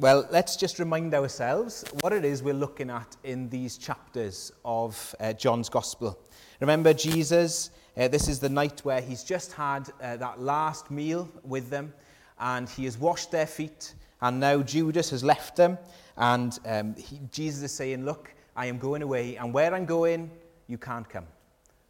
Well, 0.00 0.26
let's 0.32 0.56
just 0.56 0.80
remind 0.80 1.14
ourselves 1.14 1.84
what 2.00 2.12
it 2.12 2.24
is 2.24 2.42
we're 2.42 2.52
looking 2.52 2.90
at 2.90 3.16
in 3.22 3.48
these 3.48 3.78
chapters 3.78 4.50
of 4.64 5.14
uh, 5.20 5.34
John's 5.34 5.68
Gospel. 5.68 6.18
Remember, 6.60 6.92
Jesus, 6.92 7.70
uh, 7.96 8.08
this 8.08 8.26
is 8.26 8.40
the 8.40 8.48
night 8.48 8.84
where 8.84 9.00
he's 9.00 9.22
just 9.22 9.52
had 9.52 9.88
uh, 10.02 10.16
that 10.16 10.40
last 10.40 10.90
meal 10.90 11.30
with 11.44 11.70
them, 11.70 11.94
and 12.40 12.68
he 12.68 12.86
has 12.86 12.98
washed 12.98 13.30
their 13.30 13.46
feet, 13.46 13.94
and 14.20 14.40
now 14.40 14.62
Judas 14.62 15.10
has 15.10 15.22
left 15.22 15.54
them, 15.54 15.78
and 16.16 16.58
um, 16.66 16.96
he, 16.96 17.20
Jesus 17.30 17.62
is 17.62 17.72
saying, 17.72 18.04
Look, 18.04 18.34
I 18.56 18.66
am 18.66 18.78
going 18.78 19.02
away, 19.02 19.36
and 19.36 19.54
where 19.54 19.72
I'm 19.72 19.86
going, 19.86 20.28
you 20.66 20.76
can't 20.76 21.08
come. 21.08 21.26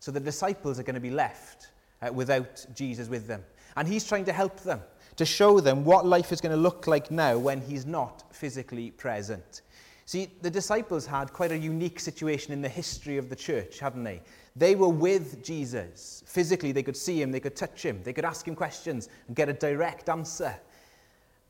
So 0.01 0.13
the 0.13 0.21
disciples 0.21 0.79
are 0.79 0.83
going 0.83 0.93
to 0.95 1.01
be 1.01 1.11
left 1.11 1.69
uh, 2.03 2.13
without 2.13 2.67
Jesus 2.75 3.09
with 3.09 3.27
them. 3.27 3.43
And 3.79 3.89
he's 3.89 4.07
trying 4.07 4.27
to 4.27 4.33
help 4.35 4.61
them 4.61 4.83
to 5.17 5.25
show 5.25 5.61
them 5.61 5.85
what 5.85 6.07
life 6.07 6.33
is 6.33 6.41
going 6.41 6.55
to 6.55 6.61
look 6.61 6.87
like 6.87 7.11
now 7.11 7.39
when 7.39 7.61
he's 7.61 7.87
not 7.87 8.25
physically 8.35 8.91
present. 8.91 9.63
See, 10.07 10.29
the 10.43 10.51
disciples 10.51 11.07
had 11.07 11.33
quite 11.33 11.53
a 11.53 11.57
unique 11.57 11.99
situation 11.99 12.53
in 12.53 12.61
the 12.61 12.69
history 12.69 13.17
of 13.17 13.31
the 13.31 13.37
church, 13.37 13.79
hadn't 13.79 14.05
they? 14.05 14.21
They 14.55 14.75
were 14.75 14.89
with 14.89 15.43
Jesus. 15.43 16.23
Physically, 16.27 16.73
they 16.73 16.83
could 16.83 16.97
see 16.97 17.21
him, 17.21 17.33
they 17.33 17.41
could 17.41 17.57
touch 17.57 17.83
him, 17.83 18.01
they 18.05 18.13
could 18.13 18.25
ask 18.25 18.47
him 18.47 18.55
questions 18.55 19.09
and 19.27 19.37
get 19.37 19.49
a 19.49 19.55
direct 19.55 20.09
answer. 20.09 20.55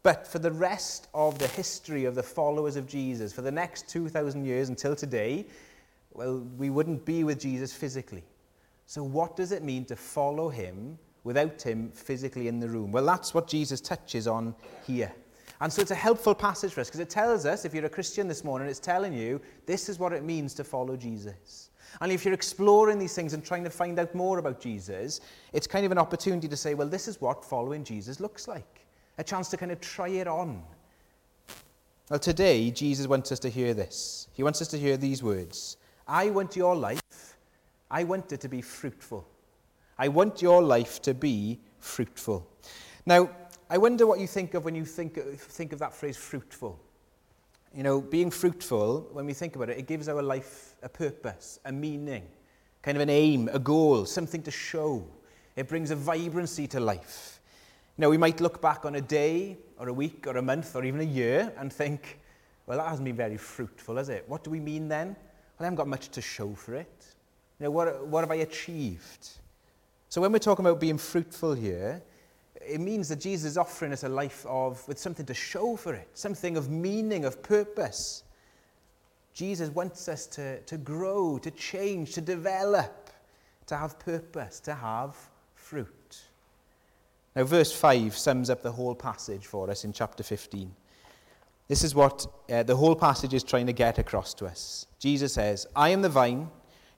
But 0.04 0.26
for 0.26 0.38
the 0.38 0.52
rest 0.52 1.08
of 1.14 1.38
the 1.38 1.48
history 1.48 2.04
of 2.04 2.14
the 2.14 2.22
followers 2.22 2.76
of 2.76 2.86
Jesus, 2.86 3.32
for 3.32 3.42
the 3.42 3.50
next 3.50 3.88
2,000 3.88 4.44
years 4.44 4.68
until 4.68 4.94
today, 4.94 5.46
well, 6.12 6.46
we 6.56 6.70
wouldn't 6.70 7.04
be 7.04 7.24
with 7.24 7.40
Jesus 7.40 7.72
physically. 7.72 8.22
So, 8.86 9.02
what 9.02 9.34
does 9.34 9.50
it 9.50 9.62
mean 9.62 9.84
to 9.86 9.96
follow 9.96 10.48
him 10.48 10.98
without 11.24 11.60
him 11.60 11.90
physically 11.92 12.48
in 12.48 12.60
the 12.60 12.68
room. 12.68 12.92
Well, 12.92 13.04
that's 13.04 13.34
what 13.34 13.48
Jesus 13.48 13.80
touches 13.80 14.28
on 14.28 14.54
here. 14.86 15.12
And 15.60 15.72
so 15.72 15.80
it's 15.80 15.90
a 15.90 15.96
helpful 15.96 16.34
passage 16.34 16.72
for 16.72 16.80
us 16.82 16.88
because 16.88 17.00
it 17.00 17.08
tells 17.08 17.46
us, 17.46 17.64
if 17.64 17.74
you're 17.74 17.86
a 17.86 17.90
Christian 17.90 18.28
this 18.28 18.44
morning, 18.44 18.68
it's 18.68 18.78
telling 18.78 19.14
you 19.14 19.40
this 19.66 19.88
is 19.88 19.98
what 19.98 20.12
it 20.12 20.22
means 20.22 20.52
to 20.54 20.64
follow 20.64 20.96
Jesus. 20.96 21.70
And 22.00 22.10
if 22.10 22.24
you're 22.24 22.34
exploring 22.34 22.98
these 22.98 23.14
things 23.14 23.34
and 23.34 23.44
trying 23.44 23.64
to 23.64 23.70
find 23.70 23.98
out 23.98 24.14
more 24.14 24.38
about 24.38 24.60
Jesus, 24.60 25.20
it's 25.52 25.66
kind 25.66 25.86
of 25.86 25.92
an 25.92 25.98
opportunity 25.98 26.48
to 26.48 26.56
say, 26.56 26.74
well, 26.74 26.88
this 26.88 27.08
is 27.08 27.20
what 27.20 27.44
following 27.44 27.84
Jesus 27.84 28.20
looks 28.20 28.48
like. 28.48 28.84
A 29.18 29.24
chance 29.24 29.48
to 29.50 29.56
kind 29.56 29.70
of 29.70 29.80
try 29.80 30.08
it 30.08 30.26
on. 30.26 30.62
Well, 32.10 32.18
today, 32.18 32.70
Jesus 32.70 33.06
wants 33.06 33.32
us 33.32 33.38
to 33.40 33.48
hear 33.48 33.72
this. 33.72 34.28
He 34.34 34.42
wants 34.42 34.60
us 34.60 34.68
to 34.68 34.78
hear 34.78 34.96
these 34.96 35.22
words 35.22 35.76
I 36.06 36.30
want 36.30 36.56
your 36.56 36.76
life, 36.76 37.36
I 37.90 38.04
want 38.04 38.32
it 38.32 38.40
to 38.40 38.48
be 38.48 38.60
fruitful. 38.60 39.26
I 39.98 40.08
want 40.08 40.42
your 40.42 40.62
life 40.62 41.00
to 41.02 41.14
be 41.14 41.60
fruitful. 41.78 42.46
Now, 43.06 43.30
I 43.70 43.78
wonder 43.78 44.06
what 44.06 44.18
you 44.18 44.26
think 44.26 44.54
of 44.54 44.64
when 44.64 44.74
you 44.74 44.84
think, 44.84 45.18
think 45.38 45.72
of 45.72 45.78
that 45.78 45.92
phrase 45.92 46.16
fruitful. 46.16 46.78
You 47.74 47.82
know, 47.82 48.00
being 48.00 48.30
fruitful, 48.30 49.08
when 49.12 49.26
we 49.26 49.34
think 49.34 49.56
about 49.56 49.70
it, 49.70 49.78
it 49.78 49.86
gives 49.86 50.08
our 50.08 50.22
life 50.22 50.76
a 50.82 50.88
purpose, 50.88 51.58
a 51.64 51.72
meaning, 51.72 52.24
kind 52.82 52.96
of 52.96 53.02
an 53.02 53.10
aim, 53.10 53.48
a 53.52 53.58
goal, 53.58 54.04
something 54.04 54.42
to 54.42 54.50
show. 54.50 55.04
It 55.56 55.68
brings 55.68 55.90
a 55.90 55.96
vibrancy 55.96 56.66
to 56.68 56.80
life. 56.80 57.40
Know, 57.96 58.10
we 58.10 58.18
might 58.18 58.40
look 58.40 58.60
back 58.60 58.84
on 58.84 58.96
a 58.96 59.00
day 59.00 59.56
or 59.78 59.88
a 59.88 59.92
week 59.92 60.26
or 60.26 60.36
a 60.36 60.42
month 60.42 60.74
or 60.74 60.84
even 60.84 61.00
a 61.00 61.04
year 61.04 61.52
and 61.56 61.72
think, 61.72 62.18
well, 62.66 62.78
that 62.78 62.88
hasn't 62.88 63.04
been 63.04 63.16
very 63.16 63.36
fruitful, 63.36 63.96
has 63.96 64.08
it? 64.08 64.24
What 64.26 64.42
do 64.42 64.50
we 64.50 64.58
mean 64.58 64.88
then? 64.88 65.08
Well, 65.08 65.60
I 65.60 65.64
haven't 65.64 65.76
got 65.76 65.86
much 65.86 66.08
to 66.08 66.20
show 66.20 66.54
for 66.54 66.74
it. 66.74 67.06
You 67.60 67.64
know, 67.64 67.70
what, 67.70 68.06
what 68.06 68.22
have 68.22 68.32
I 68.32 68.36
achieved? 68.36 69.28
So 70.14 70.20
when 70.20 70.30
we're 70.30 70.38
talking 70.38 70.64
about 70.64 70.78
being 70.78 70.96
fruitful 70.96 71.54
here, 71.54 72.00
it 72.64 72.80
means 72.80 73.08
that 73.08 73.18
Jesus 73.18 73.50
is 73.50 73.58
offering 73.58 73.92
us 73.92 74.04
a 74.04 74.08
life 74.08 74.46
of 74.46 74.86
with 74.86 74.96
something 74.96 75.26
to 75.26 75.34
show 75.34 75.74
for 75.74 75.92
it, 75.92 76.08
something 76.14 76.56
of 76.56 76.70
meaning, 76.70 77.24
of 77.24 77.42
purpose. 77.42 78.22
Jesus 79.32 79.70
wants 79.70 80.06
us 80.06 80.28
to, 80.28 80.60
to 80.60 80.78
grow, 80.78 81.36
to 81.38 81.50
change, 81.50 82.12
to 82.12 82.20
develop, 82.20 83.10
to 83.66 83.76
have 83.76 83.98
purpose, 83.98 84.60
to 84.60 84.74
have 84.76 85.16
fruit. 85.56 86.22
Now, 87.34 87.42
verse 87.42 87.72
5 87.72 88.16
sums 88.16 88.50
up 88.50 88.62
the 88.62 88.70
whole 88.70 88.94
passage 88.94 89.46
for 89.46 89.68
us 89.68 89.84
in 89.84 89.92
chapter 89.92 90.22
15. 90.22 90.72
This 91.66 91.82
is 91.82 91.92
what 91.92 92.24
uh, 92.52 92.62
the 92.62 92.76
whole 92.76 92.94
passage 92.94 93.34
is 93.34 93.42
trying 93.42 93.66
to 93.66 93.72
get 93.72 93.98
across 93.98 94.32
to 94.34 94.46
us. 94.46 94.86
Jesus 95.00 95.34
says, 95.34 95.66
I 95.74 95.88
am 95.88 96.02
the 96.02 96.08
vine, 96.08 96.50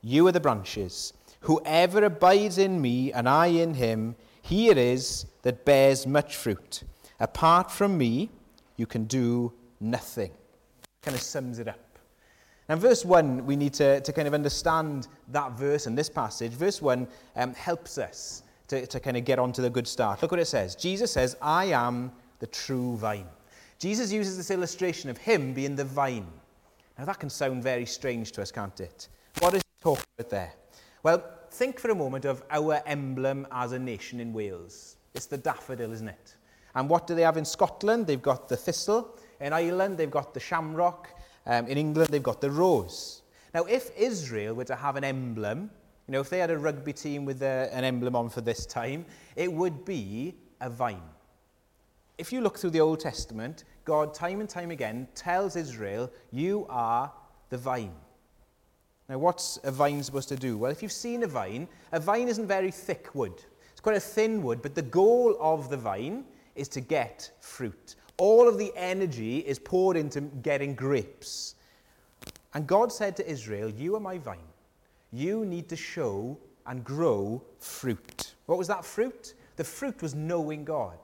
you 0.03 0.27
are 0.27 0.33
the 0.33 0.39
branches. 0.41 1.15
Whoever 1.47 2.05
abides 2.05 2.59
in 2.59 2.81
me 2.81 3.13
and 3.13 3.29
I 3.29 3.47
in 3.47 3.75
him, 3.75 4.17
he 4.43 4.69
it 4.69 4.77
is 4.77 5.27
that 5.43 5.65
bears 5.65 6.05
much 6.05 6.35
fruit. 6.35 6.83
Apart 7.21 7.71
from 7.71 7.97
me, 7.97 8.31
you 8.77 8.85
can 8.85 9.05
do 9.05 9.53
nothing. 9.79 10.33
Kind 11.03 11.15
of 11.15 11.23
sums 11.23 11.61
it 11.61 11.69
up. 11.69 11.79
Now, 12.69 12.75
verse 12.75 13.05
1, 13.05 13.47
we 13.47 13.55
need 13.55 13.75
to, 13.75 14.01
to 14.01 14.13
kind 14.13 14.27
of 14.27 14.35
understand 14.35 15.07
that 15.29 15.53
verse 15.53 15.87
and 15.87 15.97
this 15.97 16.11
passage. 16.11 16.51
Verse 16.51 16.83
1 16.83 17.07
um, 17.37 17.55
helps 17.55 17.97
us 17.97 18.43
to, 18.67 18.85
to 18.85 18.99
kind 18.99 19.17
of 19.17 19.25
get 19.25 19.39
onto 19.39 19.63
the 19.63 19.71
good 19.71 19.87
start. 19.87 20.23
Look 20.23 20.33
what 20.33 20.41
it 20.41 20.47
says. 20.47 20.75
Jesus 20.75 21.13
says, 21.13 21.37
I 21.41 21.67
am 21.67 22.11
the 22.41 22.49
true 22.49 22.97
vine. 22.97 23.29
Jesus 23.79 24.11
uses 24.11 24.37
this 24.37 24.51
illustration 24.51 25.11
of 25.11 25.17
him 25.17 25.53
being 25.53 25.77
the 25.77 25.85
vine. 25.85 26.27
Now, 26.99 27.05
that 27.05 27.21
can 27.21 27.31
sound 27.31 27.63
very 27.63 27.87
strange 27.87 28.33
to 28.33 28.43
us, 28.43 28.51
can't 28.51 28.81
it? 28.81 29.07
What 29.39 29.55
is 29.55 29.63
he 29.63 29.83
talking 29.85 30.05
about 30.19 30.31
there? 30.31 30.53
Well, 31.05 31.23
think 31.57 31.81
for 31.81 31.91
a 31.91 31.95
moment 31.95 32.27
of 32.27 32.43
our 32.51 32.83
emblem 32.85 33.47
as 33.51 33.73
a 33.73 33.79
nation 33.79 34.21
in 34.21 34.33
Wales. 34.35 34.97
It's 35.15 35.25
the 35.25 35.39
daffodil, 35.39 35.91
isn't 35.91 36.09
it? 36.09 36.37
And 36.75 36.91
what 36.91 37.07
do 37.07 37.15
they 37.15 37.23
have 37.23 37.39
in 37.39 37.47
Scotland? 37.47 38.07
They've 38.07 38.21
got 38.21 38.49
the 38.49 38.57
thistle. 38.57 39.17
In 39.41 39.55
Ireland, 39.55 39.97
they've 39.97 40.11
got 40.11 40.35
the 40.35 40.41
shamrock. 40.41 41.09
Um, 41.47 41.67
in 41.67 41.79
England, 41.79 42.11
they've 42.11 42.23
got 42.23 42.43
the 42.43 42.51
rose. 42.51 43.23
Now, 43.55 43.65
if 43.65 43.91
Israel 43.97 44.55
were 44.55 44.65
to 44.65 44.77
have 44.77 44.97
an 44.97 45.05
emblem, 45.05 45.71
you 46.07 46.13
know, 46.13 46.21
if 46.21 46.29
they 46.29 46.39
had 46.39 46.51
a 46.51 46.59
rugby 46.59 46.93
team 46.93 47.25
with 47.25 47.43
a, 47.43 47.71
an 47.73 47.85
emblem 47.85 48.15
on 48.15 48.29
for 48.29 48.43
this 48.43 48.67
time, 48.67 49.07
it 49.35 49.51
would 49.51 49.87
be 49.87 50.35
a 50.61 50.69
vine. 50.69 51.09
If 52.19 52.33
you 52.33 52.43
look 52.43 52.59
through 52.59 52.71
the 52.71 52.81
Old 52.81 53.01
Testament, 53.01 53.65
God, 53.87 54.13
time 54.13 54.41
and 54.41 54.49
time 54.49 54.71
again, 54.71 55.09
tells 55.15 55.57
Israel, 55.57 56.13
You 56.31 56.67
are 56.69 57.11
the 57.49 57.57
vine. 57.57 57.95
Now, 59.09 59.19
what's 59.19 59.59
a 59.63 59.71
vine 59.71 60.03
supposed 60.03 60.29
to 60.31 60.37
do? 60.37 60.59
Well, 60.59 60.73
if 60.73 60.83
you've 60.83 60.93
seen 60.93 61.23
a 61.23 61.27
vine, 61.27 61.69
a 61.93 62.01
vine 62.01 62.29
isn't 62.29 62.47
very 62.47 62.71
thick 62.71 63.15
wood. 63.15 63.35
It's 63.71 63.81
quite 63.81 63.97
a 63.97 64.01
thin 64.01 64.43
wood, 64.43 64.63
but 64.63 64.75
the 64.75 64.83
goal 64.83 65.37
of 65.39 65.71
the 65.71 65.77
vine 65.77 66.25
is 66.57 66.69
to 66.69 66.81
get 66.81 67.31
fruit. 67.41 67.95
All 68.17 68.49
of 68.49 68.59
the 68.59 68.73
energy 68.75 69.39
is 69.39 69.59
poured 69.59 69.97
into 69.97 70.23
getting 70.23 70.75
grapes. 70.75 71.55
And 72.55 72.67
God 72.67 72.91
said 72.91 73.17
to 73.17 73.31
Israel, 73.31 73.71
You 73.71 73.95
are 73.97 74.01
my 74.01 74.19
vine. 74.19 74.39
You 75.13 75.45
need 75.45 75.69
to 75.69 75.77
show 75.77 76.39
and 76.67 76.83
grow 76.83 77.43
fruit. 77.59 78.35
What 78.47 78.59
was 78.59 78.69
that 78.69 78.85
fruit? 78.85 79.35
The 79.57 79.65
fruit 79.65 80.03
was 80.03 80.15
knowing 80.15 80.65
God. 80.65 80.99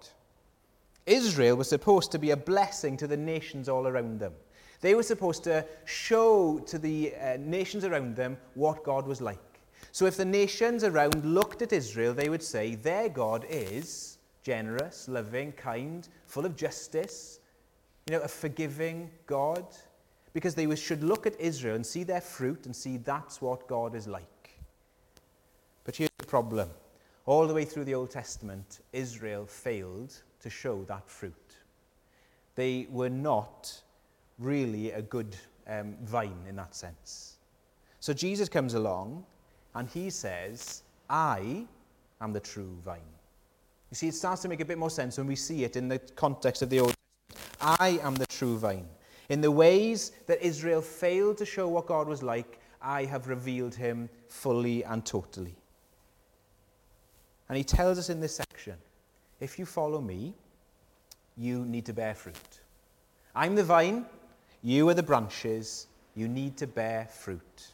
Israel 1.07 1.57
was 1.57 1.69
supposed 1.69 2.13
to 2.13 2.19
be 2.19 2.31
a 2.31 2.37
blessing 2.37 2.97
to 2.97 3.07
the 3.07 3.17
nations 3.17 3.69
all 3.69 3.87
around 3.87 4.21
them. 4.21 4.33
They 4.83 4.97
were 4.97 5.05
supposed 5.05 5.45
to 5.45 5.65
show 5.85 6.59
to 6.59 6.79
the 6.79 7.15
uh, 7.15 7.37
nations 7.39 7.85
around 7.85 8.17
them 8.17 8.37
what 8.55 8.85
God 8.85 9.07
was 9.07 9.21
like. 9.21 9.39
So 9.93 10.07
if 10.07 10.17
the 10.17 10.25
nations 10.25 10.83
around 10.85 11.25
looked 11.25 11.63
at 11.63 11.73
Israel, 11.73 12.13
they 12.13 12.29
would 12.29 12.43
say, 12.43 12.75
their 12.75 13.09
God 13.09 13.47
is 13.49 14.19
generous, 14.43 15.09
loving, 15.09 15.53
kind, 15.53 16.09
full 16.27 16.45
of 16.45 16.57
justice, 16.57 17.39
you 18.09 18.17
know, 18.17 18.23
a 18.23 18.29
forgiving 18.29 19.09
God. 19.27 19.65
Because 20.33 20.55
they 20.57 20.75
should 20.75 21.05
look 21.05 21.27
at 21.27 21.39
Israel 21.39 21.77
and 21.77 21.87
see 21.87 22.03
their 22.03 22.21
fruit 22.21 22.67
and 22.67 22.75
see 22.75 22.97
that's 22.97 23.41
what 23.41 23.69
God 23.69 23.95
is 23.95 24.09
like. 24.09 24.59
But 25.85 25.95
here's 25.95 26.11
the 26.19 26.27
problem. 26.27 26.71
All 27.27 27.47
the 27.47 27.55
way 27.55 27.65
through 27.65 27.85
the 27.85 27.95
Old 27.95 28.11
Testament, 28.11 28.81
Israel 28.93 29.47
failed 29.47 30.15
to 30.41 30.51
show 30.51 30.83
that 30.85 31.09
fruit. 31.09 31.57
They 32.57 32.89
were 32.91 33.11
not 33.11 33.83
really 34.43 34.91
a 34.91 35.03
good 35.03 35.37
um, 35.67 35.95
vine 36.03 36.45
in 36.49 36.57
that 36.57 36.75
sense. 36.75 37.37
So 38.01 38.13
Jesus 38.13 38.49
comes 38.49 38.75
along 38.75 39.25
and 39.75 39.89
he 39.89 40.11
says, 40.11 40.83
I 41.09 41.67
am 42.21 42.33
the 42.33 42.41
true 42.41 42.77
vine. 42.85 43.01
You 43.91 43.95
see, 43.95 44.09
it 44.09 44.15
starts 44.15 44.43
to 44.43 44.49
make 44.49 44.61
a 44.61 44.65
bit 44.65 44.79
more 44.79 44.91
sense 44.91 45.19
when 45.19 45.27
we 45.27 45.37
see 45.37 45.65
it 45.65 45.77
in 45.77 45.89
the 45.89 45.99
context 46.17 46.63
of 46.63 46.71
the 46.71 46.81
Old 46.81 46.95
Testament. 47.31 47.79
I 47.81 48.01
am 48.03 48.15
the 48.15 48.27
true 48.27 48.59
vine. 48.59 48.89
In 49.29 49.41
the 49.41 49.51
ways 49.51 50.13
that 50.27 50.43
Israel 50.43 50.83
failed 50.83 51.39
to 51.39 51.47
show 51.47 51.69
what 51.69 51.87
God 51.87 52.09
was 52.09 52.23
like, 52.23 52.59
I 52.81 53.05
have 53.05 53.29
revealed 53.29 53.75
him 53.75 54.09
fully 54.29 54.83
and 54.85 55.05
totally. 55.07 55.55
And 57.49 57.57
he 57.57 57.65
tells 57.65 57.99
us 57.99 58.11
in 58.11 58.21
this 58.21 58.35
section 58.35 58.77
if 59.41 59.59
you 59.59 59.67
follow 59.67 60.01
me, 60.01 60.35
you 61.37 61.65
need 61.65 61.85
to 61.87 61.93
bear 61.93 62.15
fruit. 62.15 62.61
I'm 63.35 63.55
the 63.55 63.65
vine, 63.65 64.07
you 64.63 64.89
are 64.89 64.95
the 64.95 65.03
branches. 65.03 65.87
You 66.15 66.29
need 66.29 66.57
to 66.59 66.67
bear 66.67 67.07
fruit. 67.11 67.73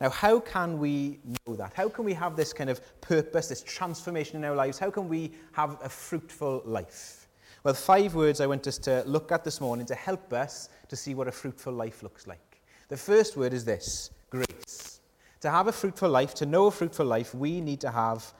Now, 0.00 0.10
how 0.10 0.38
can 0.38 0.78
we 0.78 1.18
know 1.46 1.56
that? 1.56 1.72
How 1.74 1.88
can 1.88 2.04
we 2.04 2.14
have 2.14 2.36
this 2.36 2.52
kind 2.52 2.70
of 2.70 2.80
purpose, 3.00 3.48
this 3.48 3.62
transformation 3.62 4.36
in 4.36 4.44
our 4.44 4.54
lives? 4.54 4.78
How 4.78 4.90
can 4.90 5.08
we 5.08 5.32
have 5.52 5.78
a 5.82 5.88
fruitful 5.88 6.62
life? 6.64 7.26
Well, 7.64 7.74
five 7.74 8.14
words 8.14 8.40
I 8.40 8.46
want 8.46 8.66
us 8.68 8.78
to 8.78 9.02
look 9.06 9.32
at 9.32 9.42
this 9.42 9.60
morning 9.60 9.86
to 9.86 9.94
help 9.94 10.32
us 10.32 10.68
to 10.88 10.94
see 10.94 11.14
what 11.14 11.26
a 11.26 11.32
fruitful 11.32 11.72
life 11.72 12.04
looks 12.04 12.28
like. 12.28 12.60
The 12.88 12.96
first 12.96 13.36
word 13.36 13.52
is 13.52 13.64
this 13.64 14.10
grace. 14.30 15.00
To 15.40 15.50
have 15.50 15.66
a 15.66 15.72
fruitful 15.72 16.08
life, 16.08 16.34
to 16.34 16.46
know 16.46 16.66
a 16.66 16.70
fruitful 16.70 17.06
life, 17.06 17.34
we 17.34 17.60
need 17.60 17.80
to 17.80 17.90
have 17.90 18.32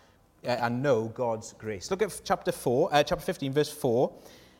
uh, 0.44 0.50
and 0.50 0.82
know 0.82 1.08
God's 1.08 1.54
grace. 1.54 1.90
Look 1.90 2.02
at 2.02 2.20
chapter 2.24 2.52
4, 2.52 2.94
uh, 2.94 3.02
chapter 3.02 3.24
15, 3.24 3.52
verse 3.52 3.70
4, 3.70 4.12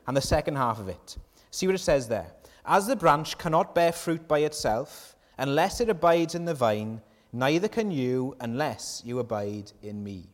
and 0.09 0.17
the 0.17 0.21
second 0.21 0.57
half 0.57 0.81
of 0.81 0.89
it. 0.89 1.17
See 1.51 1.67
what 1.67 1.75
it 1.77 1.81
says 1.81 2.09
there. 2.09 2.27
As 2.71 2.87
the 2.87 2.97
branch 2.97 3.39
cannot 3.39 3.75
bear 3.75 3.93
fruit 3.93 4.29
by 4.29 4.41
itself 4.41 5.17
unless 5.39 5.81
it 5.81 5.89
abides 5.89 6.35
in 6.35 6.45
the 6.45 6.53
vine, 6.53 7.01
neither 7.33 7.67
can 7.67 7.91
you 7.91 8.37
unless 8.41 9.03
you 9.07 9.21
abide 9.21 9.73
in 9.83 10.05
me. 10.05 10.27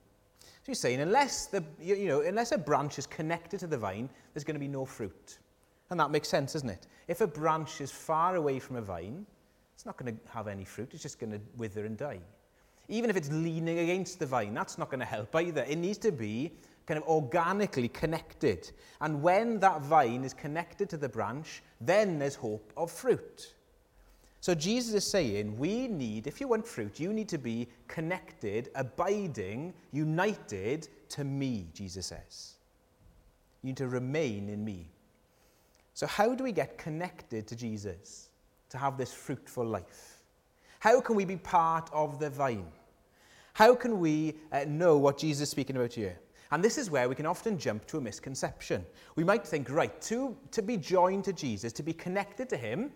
So 0.42 0.72
he's 0.72 0.80
saying, 0.80 1.00
unless, 1.00 1.46
the, 1.46 1.62
you 1.80 2.08
know, 2.08 2.22
unless 2.22 2.50
a 2.50 2.58
branch 2.58 2.98
is 2.98 3.06
connected 3.06 3.60
to 3.60 3.68
the 3.68 3.78
vine, 3.78 4.10
there's 4.32 4.42
going 4.42 4.56
to 4.56 4.60
be 4.60 4.66
no 4.66 4.84
fruit. 4.84 5.38
And 5.90 6.00
that 6.00 6.10
makes 6.10 6.28
sense, 6.28 6.54
doesn't 6.54 6.70
it? 6.70 6.88
If 7.06 7.20
a 7.20 7.26
branch 7.28 7.80
is 7.80 7.92
far 7.92 8.34
away 8.34 8.58
from 8.58 8.76
a 8.76 8.82
vine, 8.82 9.24
it's 9.72 9.86
not 9.86 9.96
going 9.96 10.16
to 10.16 10.32
have 10.32 10.48
any 10.48 10.64
fruit. 10.64 10.90
It's 10.92 11.04
just 11.04 11.20
going 11.20 11.30
to 11.30 11.40
wither 11.56 11.86
and 11.86 11.96
die. 11.96 12.18
Even 12.88 13.10
if 13.10 13.16
it's 13.16 13.30
leaning 13.30 13.78
against 13.78 14.18
the 14.18 14.26
vine, 14.26 14.54
that's 14.54 14.76
not 14.76 14.90
going 14.90 15.00
to 15.00 15.06
help 15.06 15.36
either. 15.36 15.62
It 15.68 15.78
needs 15.78 15.98
to 15.98 16.10
be 16.10 16.50
kind 16.86 16.98
of 16.98 17.08
organically 17.08 17.88
connected. 17.88 18.70
And 19.00 19.22
when 19.22 19.58
that 19.60 19.82
vine 19.82 20.24
is 20.24 20.34
connected 20.34 20.88
to 20.90 20.96
the 20.96 21.08
branch, 21.08 21.62
then 21.80 22.18
there's 22.18 22.34
hope 22.34 22.72
of 22.76 22.90
fruit. 22.90 23.54
So 24.40 24.54
Jesus 24.54 24.92
is 24.92 25.06
saying, 25.06 25.56
we 25.56 25.88
need, 25.88 26.26
if 26.26 26.38
you 26.40 26.48
want 26.48 26.66
fruit, 26.68 27.00
you 27.00 27.14
need 27.14 27.28
to 27.30 27.38
be 27.38 27.66
connected, 27.88 28.68
abiding, 28.74 29.72
united 29.92 30.88
to 31.10 31.24
me, 31.24 31.66
Jesus 31.72 32.06
says. 32.08 32.56
You 33.62 33.68
need 33.68 33.78
to 33.78 33.88
remain 33.88 34.50
in 34.50 34.62
me. 34.62 34.90
So, 35.94 36.06
how 36.06 36.34
do 36.34 36.44
we 36.44 36.52
get 36.52 36.76
connected 36.76 37.46
to 37.46 37.56
Jesus 37.56 38.28
to 38.68 38.76
have 38.76 38.98
this 38.98 39.14
fruitful 39.14 39.64
life? 39.64 40.18
How 40.80 41.00
can 41.00 41.16
we 41.16 41.24
be 41.24 41.36
part 41.36 41.88
of 41.92 42.18
the 42.18 42.28
vine? 42.28 42.70
How 43.54 43.74
can 43.74 44.00
we 44.00 44.34
uh, 44.52 44.64
know 44.66 44.98
what 44.98 45.16
Jesus 45.16 45.44
is 45.44 45.50
speaking 45.50 45.76
about 45.76 45.94
here? 45.94 46.18
And 46.54 46.62
this 46.62 46.78
is 46.78 46.88
where 46.88 47.08
we 47.08 47.16
can 47.16 47.26
often 47.26 47.58
jump 47.58 47.84
to 47.88 47.98
a 47.98 48.00
misconception. 48.00 48.86
We 49.16 49.24
might 49.24 49.44
think, 49.44 49.68
right, 49.68 50.00
to, 50.02 50.36
to 50.52 50.62
be 50.62 50.76
joined 50.76 51.24
to 51.24 51.32
Jesus, 51.32 51.72
to 51.72 51.82
be 51.82 51.92
connected 51.92 52.48
to 52.50 52.56
him, 52.56 52.92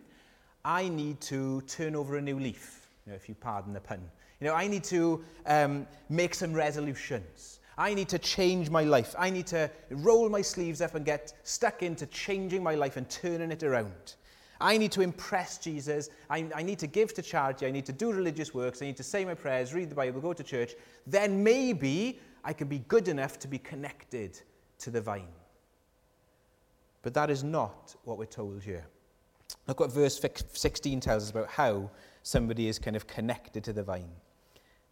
I 0.64 0.88
need 0.88 1.20
to 1.22 1.60
turn 1.62 1.96
over 1.96 2.18
a 2.18 2.22
new 2.22 2.38
leaf, 2.38 2.88
you 3.04 3.10
know, 3.10 3.16
if 3.16 3.28
you 3.28 3.34
pardon 3.34 3.72
the 3.72 3.80
pun. 3.80 4.00
You 4.40 4.46
know, 4.46 4.54
I 4.54 4.68
need 4.68 4.84
to 4.84 5.24
um, 5.46 5.88
make 6.08 6.36
some 6.36 6.52
resolutions. 6.52 7.58
I 7.76 7.94
need 7.94 8.08
to 8.10 8.18
change 8.20 8.70
my 8.70 8.84
life. 8.84 9.16
I 9.18 9.28
need 9.28 9.48
to 9.48 9.68
roll 9.90 10.28
my 10.28 10.40
sleeves 10.40 10.80
up 10.80 10.94
and 10.94 11.04
get 11.04 11.32
stuck 11.42 11.82
into 11.82 12.06
changing 12.06 12.62
my 12.62 12.76
life 12.76 12.96
and 12.96 13.10
turning 13.10 13.50
it 13.50 13.64
around. 13.64 14.14
I 14.60 14.78
need 14.78 14.92
to 14.92 15.00
impress 15.00 15.58
Jesus. 15.58 16.10
I, 16.30 16.46
I, 16.54 16.62
need 16.62 16.78
to 16.80 16.86
give 16.86 17.12
to 17.14 17.22
charity. 17.22 17.66
I 17.66 17.72
need 17.72 17.86
to 17.86 17.92
do 17.92 18.12
religious 18.12 18.54
works. 18.54 18.82
I 18.82 18.86
need 18.86 18.96
to 18.96 19.04
say 19.04 19.24
my 19.24 19.34
prayers, 19.34 19.74
read 19.74 19.88
the 19.88 19.94
Bible, 19.94 20.20
go 20.20 20.32
to 20.32 20.42
church. 20.42 20.74
Then 21.06 21.42
maybe 21.42 22.18
I 22.48 22.54
can 22.54 22.66
be 22.66 22.78
good 22.88 23.08
enough 23.08 23.38
to 23.40 23.46
be 23.46 23.58
connected 23.58 24.40
to 24.78 24.90
the 24.90 25.02
vine. 25.02 25.34
But 27.02 27.12
that 27.12 27.28
is 27.28 27.44
not 27.44 27.94
what 28.04 28.16
we're 28.16 28.24
told 28.24 28.62
here. 28.62 28.86
Look 29.66 29.80
what 29.80 29.92
verse 29.92 30.18
16 30.54 30.98
tells 31.00 31.24
us 31.24 31.30
about 31.30 31.50
how 31.50 31.90
somebody 32.22 32.68
is 32.68 32.78
kind 32.78 32.96
of 32.96 33.06
connected 33.06 33.64
to 33.64 33.74
the 33.74 33.82
vine. 33.82 34.08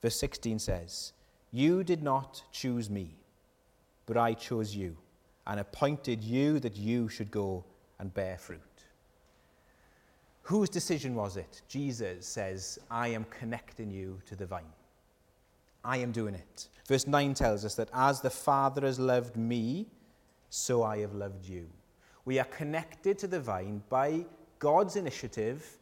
Verse 0.03 0.21
16 0.21 0.59
says, 0.59 1.15
You 1.51 1.83
did 1.83 2.03
not 2.03 2.43
choose 2.53 2.91
me, 2.91 3.17
but 4.05 4.19
I 4.19 4.35
chose 4.35 4.77
you 4.77 4.95
and 5.47 5.59
appointed 5.59 6.23
you 6.23 6.61
that 6.61 6.77
you 6.77 7.09
should 7.09 7.31
go 7.31 7.65
and 7.99 8.13
bear 8.13 8.37
fruit. 8.37 8.61
Whose 10.43 10.69
decision 10.69 11.15
was 11.15 11.39
it? 11.39 11.63
Jesus 11.69 12.27
says, 12.27 12.79
I 12.91 13.09
am 13.09 13.25
connecting 13.31 13.91
you 13.91 14.21
to 14.27 14.37
the 14.37 14.45
vine. 14.45 14.75
I 15.83 15.97
am 15.97 16.13
doing 16.13 16.35
it. 16.35 16.69
Verse 16.87 17.07
9 17.07 17.35
tells 17.35 17.65
us 17.65 17.75
that 17.75 17.91
as 17.93 18.21
the 18.21 18.31
Father 18.31 18.83
has 18.83 19.01
loved 19.01 19.37
me, 19.37 19.87
so 20.51 20.83
I 20.83 20.99
have 20.99 21.15
loved 21.15 21.47
you. 21.49 21.67
We 22.25 22.39
are 22.39 22.45
connected 22.45 23.19
to 23.19 23.27
the 23.27 23.41
vine 23.41 23.83
by 23.89 24.25
God's 24.59 24.97
initiative, 24.97 25.79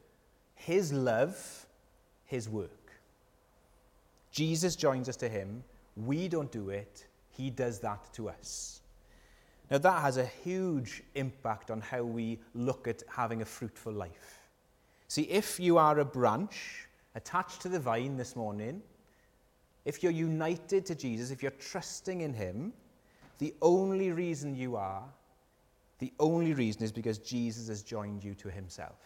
His 0.54 0.92
love, 0.92 1.66
His 2.24 2.48
work. 2.48 2.92
Jesus 4.30 4.76
joins 4.76 5.08
us 5.08 5.16
to 5.16 5.28
Him. 5.28 5.62
We 5.96 6.28
don't 6.28 6.50
do 6.50 6.70
it, 6.70 7.06
He 7.30 7.50
does 7.50 7.80
that 7.80 8.12
to 8.14 8.28
us. 8.28 8.80
Now, 9.70 9.78
that 9.78 10.02
has 10.02 10.18
a 10.18 10.26
huge 10.26 11.02
impact 11.14 11.70
on 11.70 11.80
how 11.80 12.02
we 12.02 12.38
look 12.54 12.86
at 12.86 13.02
having 13.08 13.42
a 13.42 13.46
fruitful 13.46 13.92
life. 13.92 14.48
See, 15.08 15.22
if 15.22 15.58
you 15.58 15.78
are 15.78 15.98
a 16.00 16.04
branch 16.04 16.86
attached 17.14 17.62
to 17.62 17.68
the 17.68 17.80
vine 17.80 18.16
this 18.16 18.36
morning, 18.36 18.82
if 19.84 20.02
you're 20.02 20.12
united 20.12 20.86
to 20.86 20.94
Jesus, 20.94 21.30
if 21.30 21.42
you're 21.42 21.52
trusting 21.52 22.22
in 22.22 22.32
Him, 22.32 22.72
the 23.38 23.54
only 23.60 24.10
reason 24.12 24.54
you 24.54 24.76
are, 24.76 25.04
the 25.98 26.12
only 26.18 26.54
reason 26.54 26.82
is 26.82 26.92
because 26.92 27.18
Jesus 27.18 27.68
has 27.68 27.82
joined 27.82 28.24
you 28.24 28.34
to 28.34 28.50
Himself. 28.50 28.98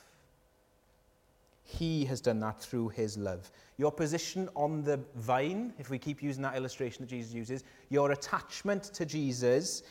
He 1.65 2.05
has 2.07 2.21
done 2.21 2.41
that 2.41 2.61
through 2.61 2.89
His 2.91 3.19
love. 3.19 3.51
Your 3.77 3.93
position 3.93 4.49
on 4.55 4.83
the 4.83 5.01
vine, 5.17 5.75
if 5.79 5.91
we 5.91 5.99
keep 5.99 6.23
using 6.23 6.43
that 6.43 6.57
illustration 6.57 7.03
that 7.03 7.11
Jesus 7.11 7.35
uses, 7.35 7.65
your 7.91 8.13
attachment 8.13 8.85
to 8.85 9.05
Jesus 9.05 9.83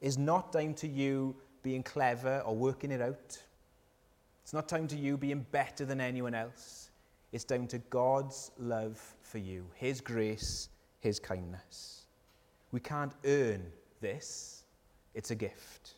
is 0.00 0.18
not 0.18 0.52
down 0.52 0.74
to 0.74 0.86
you 0.86 1.34
being 1.62 1.82
clever 1.82 2.40
or 2.40 2.54
working 2.54 2.92
it 2.92 3.00
out. 3.00 3.38
It's 4.42 4.52
not 4.52 4.68
down 4.68 4.86
to 4.88 4.96
you 4.96 5.16
being 5.16 5.46
better 5.50 5.84
than 5.84 6.00
anyone 6.00 6.34
else. 6.34 6.90
It's 7.32 7.44
down 7.44 7.66
to 7.68 7.78
God's 7.78 8.50
love 8.58 9.13
for 9.34 9.38
you, 9.38 9.66
His 9.74 10.00
grace, 10.00 10.68
His 11.00 11.18
kindness. 11.18 12.02
We 12.70 12.78
can't 12.78 13.10
earn 13.24 13.66
this, 14.00 14.62
it's 15.12 15.32
a 15.32 15.34
gift. 15.34 15.94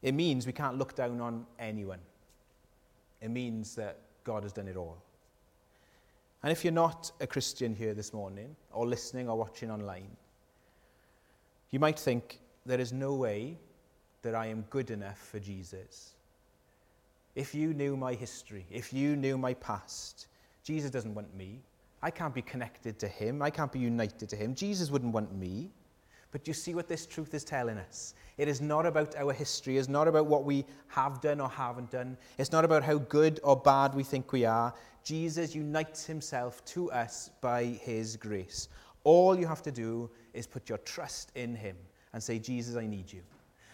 It 0.00 0.14
means 0.14 0.46
we 0.46 0.54
can't 0.54 0.78
look 0.78 0.94
down 0.94 1.20
on 1.20 1.44
anyone. 1.58 1.98
It 3.20 3.28
means 3.28 3.74
that 3.74 3.98
God 4.24 4.44
has 4.44 4.52
done 4.54 4.66
it 4.66 4.78
all. 4.78 4.96
And 6.42 6.50
if 6.50 6.64
you're 6.64 6.72
not 6.72 7.12
a 7.20 7.26
Christian 7.26 7.74
here 7.74 7.92
this 7.92 8.14
morning, 8.14 8.56
or 8.72 8.86
listening 8.86 9.28
or 9.28 9.36
watching 9.36 9.70
online, 9.70 10.16
you 11.70 11.80
might 11.80 11.98
think, 11.98 12.40
there 12.64 12.80
is 12.80 12.94
no 12.94 13.12
way 13.12 13.58
that 14.22 14.34
I 14.34 14.46
am 14.46 14.64
good 14.70 14.90
enough 14.90 15.18
for 15.18 15.38
Jesus. 15.38 16.14
If 17.34 17.54
you 17.54 17.74
knew 17.74 17.94
my 17.94 18.14
history, 18.14 18.64
if 18.70 18.90
you 18.90 19.16
knew 19.16 19.36
my 19.36 19.52
past, 19.52 20.28
Jesus 20.64 20.90
doesn't 20.90 21.14
want 21.14 21.36
me. 21.36 21.60
I 22.02 22.10
can't 22.10 22.34
be 22.34 22.42
connected 22.42 22.98
to 22.98 23.08
him. 23.08 23.42
I 23.42 23.50
can't 23.50 23.70
be 23.70 23.78
united 23.78 24.28
to 24.28 24.36
him. 24.36 24.54
Jesus 24.54 24.90
wouldn't 24.90 25.12
want 25.12 25.34
me. 25.34 25.70
But 26.32 26.48
you 26.48 26.54
see 26.54 26.74
what 26.74 26.88
this 26.88 27.06
truth 27.06 27.34
is 27.34 27.44
telling 27.44 27.76
us? 27.76 28.14
It 28.38 28.48
is 28.48 28.62
not 28.62 28.86
about 28.86 29.14
our 29.16 29.34
history. 29.34 29.76
It's 29.76 29.88
not 29.88 30.08
about 30.08 30.26
what 30.26 30.44
we 30.44 30.64
have 30.88 31.20
done 31.20 31.40
or 31.40 31.48
haven't 31.48 31.90
done. 31.90 32.16
It's 32.38 32.50
not 32.50 32.64
about 32.64 32.82
how 32.82 32.98
good 32.98 33.38
or 33.44 33.54
bad 33.54 33.94
we 33.94 34.02
think 34.02 34.32
we 34.32 34.46
are. 34.46 34.74
Jesus 35.04 35.54
unites 35.54 36.06
himself 36.06 36.64
to 36.66 36.90
us 36.90 37.30
by 37.42 37.64
his 37.64 38.16
grace. 38.16 38.68
All 39.04 39.38
you 39.38 39.46
have 39.46 39.62
to 39.62 39.70
do 39.70 40.10
is 40.32 40.46
put 40.46 40.68
your 40.70 40.78
trust 40.78 41.32
in 41.34 41.54
him 41.54 41.76
and 42.14 42.22
say, 42.22 42.38
Jesus, 42.38 42.76
I 42.76 42.86
need 42.86 43.12
you. 43.12 43.20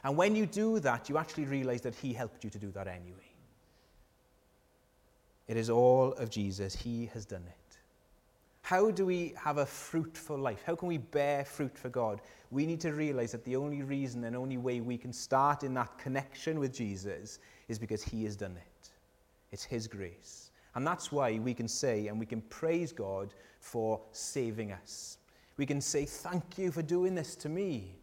And 0.02 0.16
when 0.16 0.34
you 0.34 0.46
do 0.46 0.80
that, 0.80 1.08
you 1.08 1.16
actually 1.16 1.44
realize 1.44 1.80
that 1.82 1.94
he 1.94 2.12
helped 2.12 2.42
you 2.42 2.50
to 2.50 2.58
do 2.58 2.72
that 2.72 2.88
anyway. 2.88 3.30
It 5.46 5.56
is 5.56 5.70
all 5.70 6.12
of 6.14 6.28
Jesus. 6.28 6.74
He 6.74 7.06
has 7.14 7.24
done 7.24 7.44
it. 7.46 7.57
How 8.68 8.90
do 8.90 9.06
we 9.06 9.32
have 9.42 9.56
a 9.56 9.64
fruitful 9.64 10.36
life? 10.36 10.62
How 10.66 10.74
can 10.76 10.88
we 10.88 10.98
bear 10.98 11.42
fruit 11.42 11.78
for 11.78 11.88
God? 11.88 12.20
We 12.50 12.66
need 12.66 12.82
to 12.82 12.92
realize 12.92 13.32
that 13.32 13.42
the 13.46 13.56
only 13.56 13.80
reason 13.80 14.24
and 14.24 14.36
only 14.36 14.58
way 14.58 14.82
we 14.82 14.98
can 14.98 15.10
start 15.10 15.62
in 15.62 15.72
that 15.72 15.96
connection 15.96 16.60
with 16.60 16.74
Jesus 16.74 17.38
is 17.68 17.78
because 17.78 18.02
He 18.02 18.24
has 18.24 18.36
done 18.36 18.58
it. 18.58 18.90
It's 19.52 19.64
His 19.64 19.86
grace. 19.86 20.50
And 20.74 20.86
that's 20.86 21.10
why 21.10 21.38
we 21.38 21.54
can 21.54 21.66
say 21.66 22.08
and 22.08 22.20
we 22.20 22.26
can 22.26 22.42
praise 22.42 22.92
God 22.92 23.32
for 23.58 24.02
saving 24.12 24.72
us. 24.72 25.16
We 25.56 25.64
can 25.64 25.80
say, 25.80 26.04
Thank 26.04 26.58
you 26.58 26.70
for 26.70 26.82
doing 26.82 27.14
this 27.14 27.36
to 27.36 27.48
me. 27.48 27.96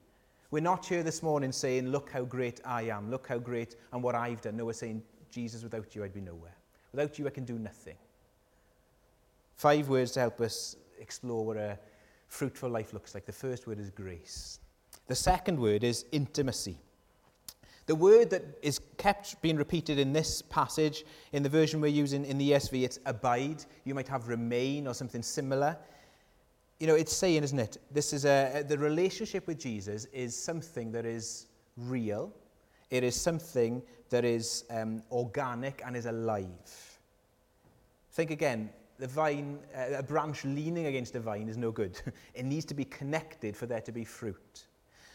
We're 0.50 0.62
not 0.62 0.84
here 0.84 1.03
this 1.03 1.22
morning 1.22 1.51
saying, 1.51 1.89
Look 1.89 2.10
how 2.10 2.24
great 2.24 2.60
I 2.65 2.86
am, 2.86 3.12
look 3.12 3.27
how 3.27 3.38
great 3.38 3.75
and 3.93 4.01
what 4.01 4.15
I've 4.15 4.41
done. 4.41 4.57
No, 4.57 4.65
we're 4.65 4.74
saying, 4.74 5.03
Jesus, 5.29 5.62
without 5.62 5.95
you, 5.95 6.03
I'd 6.03 6.12
be 6.12 6.22
nowhere. 6.22 6.57
Without 6.91 7.19
you, 7.19 7.27
I 7.27 7.29
can 7.29 7.45
do 7.45 7.60
nothing. 7.60 7.98
Five 9.55 9.89
words 9.89 10.12
to 10.12 10.19
help 10.19 10.41
us 10.41 10.75
explore 11.00 11.45
what 11.45 11.57
a 11.57 11.79
fruitful 12.27 12.69
life 12.69 12.93
looks 12.93 13.13
like. 13.13 13.25
The 13.25 13.31
first 13.31 13.67
word 13.67 13.79
is 13.79 13.89
grace. 13.89 14.59
The 15.07 15.15
second 15.15 15.59
word 15.59 15.83
is 15.83 16.05
intimacy. 16.12 16.77
The 17.85 17.95
word 17.95 18.31
that 18.31 18.43
is 18.63 18.79
kept 18.97 19.39
being 19.43 19.57
repeated 19.57 20.00
in 20.00 20.12
this 20.12 20.41
passage, 20.41 21.05
in 21.33 21.43
the 21.43 21.50
version 21.50 21.79
we're 21.79 21.88
using 21.88 22.25
in 22.25 22.38
the 22.39 22.51
ESV, 22.51 22.83
it's 22.83 23.00
abide. 23.05 23.63
You 23.83 23.93
might 23.93 24.07
have 24.07 24.27
remain 24.27 24.88
or 24.88 24.95
something 24.95 25.21
similar. 25.21 25.77
You 26.79 26.88
know, 26.88 26.95
it's 26.95 27.15
saying, 27.15 27.43
isn't 27.43 27.59
it? 27.59 27.77
This 27.91 28.12
is 28.12 28.25
a, 28.25 28.63
the 28.67 28.77
relationship 28.77 29.45
with 29.45 29.59
Jesus 29.59 30.05
is 30.05 30.35
something 30.35 30.91
that 30.93 31.05
is 31.05 31.45
real. 31.77 32.33
It 32.89 33.03
is 33.03 33.19
something 33.19 33.83
that 34.09 34.25
is 34.25 34.65
um, 34.71 35.03
organic 35.12 35.81
and 35.85 35.95
is 35.95 36.07
alive. 36.07 37.00
Think 38.12 38.31
again, 38.31 38.71
the 38.99 39.07
vine, 39.07 39.59
uh, 39.75 39.97
a 39.97 40.03
branch 40.03 40.45
leaning 40.45 40.85
against 40.85 41.15
a 41.15 41.19
vine 41.19 41.49
is 41.49 41.57
no 41.57 41.71
good. 41.71 41.99
it 42.33 42.45
needs 42.45 42.65
to 42.65 42.73
be 42.73 42.85
connected 42.85 43.55
for 43.55 43.65
there 43.65 43.81
to 43.81 43.91
be 43.91 44.05
fruit. 44.05 44.65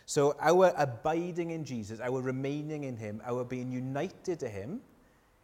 So 0.07 0.37
our 0.41 0.73
abiding 0.77 1.53
in 1.53 1.65
Jesus, 1.65 2.01
our 2.01 2.21
remaining 2.21 2.85
in 2.85 2.97
him, 2.97 3.23
our 3.25 3.45
being 3.45 3.71
united 3.71 4.41
to 4.41 4.49
him, 4.49 4.81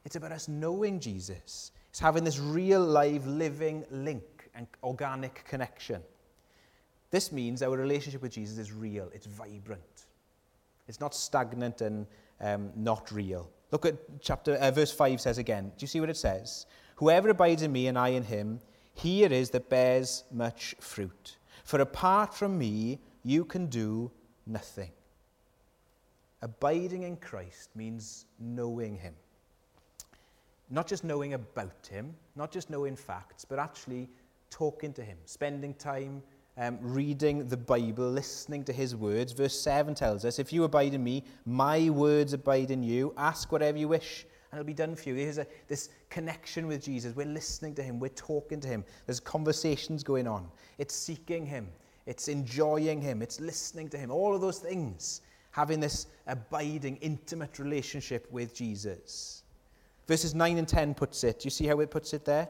it's 0.05 0.17
about 0.17 0.33
us 0.33 0.49
knowing 0.49 1.01
Jesus. 1.01 1.73
It's 1.91 2.01
having 2.01 2.25
this 2.25 2.39
real, 2.39 2.81
live, 2.81 3.27
living 3.27 3.85
link 3.91 4.51
and 4.55 4.67
organic 4.83 5.45
connection. 5.45 6.03
This 7.11 7.33
means 7.33 7.63
our 7.63 7.77
relationship 7.77 8.23
with 8.23 8.33
Jesus 8.33 8.59
is 8.59 8.73
real, 8.73 9.09
it's 9.15 9.27
vibrant. 9.27 10.07
It's 10.89 11.01
not 11.01 11.15
stagnant 11.15 11.81
and 11.81 12.07
um, 12.41 12.71
not 12.77 13.11
real. 13.11 13.51
Look 13.73 13.87
at 13.87 13.95
chapter 14.21 14.55
uh, 14.55 14.71
verse 14.71 14.93
5 14.93 15.21
says 15.21 15.39
again. 15.39 15.73
Do 15.77 15.83
you 15.83 15.89
see 15.89 16.01
what 16.01 16.11
it 16.11 16.17
says? 16.17 16.67
Whoever 16.97 17.29
abides 17.29 17.63
in 17.63 17.73
me 17.73 17.87
and 17.87 17.99
I 17.99 18.09
in 18.09 18.23
him, 18.25 18.61
he 18.95 19.25
it 19.25 19.33
is 19.33 19.51
that 19.51 19.69
bears 19.69 20.25
much 20.33 20.75
fruit. 20.81 21.37
For 21.65 21.81
apart 21.81 22.35
from 22.35 22.59
me, 22.59 23.01
you 23.23 23.45
can 23.45 23.67
do 23.67 24.11
nothing. 24.47 24.91
Abiding 26.43 27.03
in 27.03 27.17
Christ 27.17 27.71
means 27.75 28.27
knowing 28.39 28.97
him. 28.97 29.15
Not 30.71 30.87
just 30.87 31.05
knowing 31.05 31.35
about 31.35 31.87
him, 31.91 32.15
not 32.35 32.51
just 32.51 32.71
knowing 32.71 32.97
facts, 32.97 33.45
but 33.45 33.59
actually 33.59 34.09
talking 34.51 34.93
to 34.95 35.03
him, 35.03 35.19
spending 35.25 35.75
time 35.75 36.23
um, 36.59 36.79
reading 36.81 37.47
the 37.47 37.57
Bible, 37.57 38.09
listening 38.09 38.65
to 38.65 38.73
his 38.73 38.97
words. 38.97 39.33
Verse 39.33 39.59
7 39.59 39.95
tells 39.95 40.25
us, 40.25 40.39
If 40.39 40.53
you 40.53 40.65
abide 40.65 40.95
in 40.95 41.05
me, 41.05 41.25
my 41.45 41.91
words 41.91 42.33
abide 42.33 42.71
in 42.71 42.83
you. 42.83 43.13
Ask 43.17 43.53
whatever 43.53 43.77
you 43.77 43.89
wish, 43.89 44.27
it'll 44.57 44.67
be 44.67 44.75
done 44.75 44.95
for 44.97 45.09
you. 45.09 45.17
There's 45.17 45.39
a, 45.39 45.47
this 45.69 45.91
connection 46.11 46.67
with 46.67 46.85
Jesus. 46.85 47.15
We're 47.15 47.27
listening 47.27 47.75
to 47.77 47.83
him, 47.83 47.99
we're 47.99 48.09
talking 48.09 48.61
to 48.61 48.69
him. 48.69 48.85
There's 49.07 49.21
conversations 49.21 50.03
going 50.03 50.27
on. 50.27 50.49
It's 50.79 50.95
seeking 50.95 51.47
him, 51.47 51.69
it's 52.07 52.29
enjoying 52.29 53.01
him, 53.01 53.23
it's 53.23 53.41
listening 53.41 53.89
to 53.91 53.99
him. 53.99 54.11
All 54.11 54.35
of 54.35 54.41
those 54.41 54.59
things, 54.59 55.23
having 55.51 55.81
this 55.81 56.07
abiding, 56.27 56.97
intimate 56.97 57.59
relationship 57.59 58.31
with 58.31 58.55
Jesus. 58.55 59.43
Verses 60.07 60.35
9 60.35 60.59
and 60.59 60.69
10 60.69 60.95
puts 60.95 61.25
it. 61.25 61.41
Do 61.41 61.47
you 61.47 61.51
see 61.51 61.67
how 61.67 61.81
it 61.81 61.91
puts 61.91 62.15
it 62.15 62.25
there? 62.25 62.49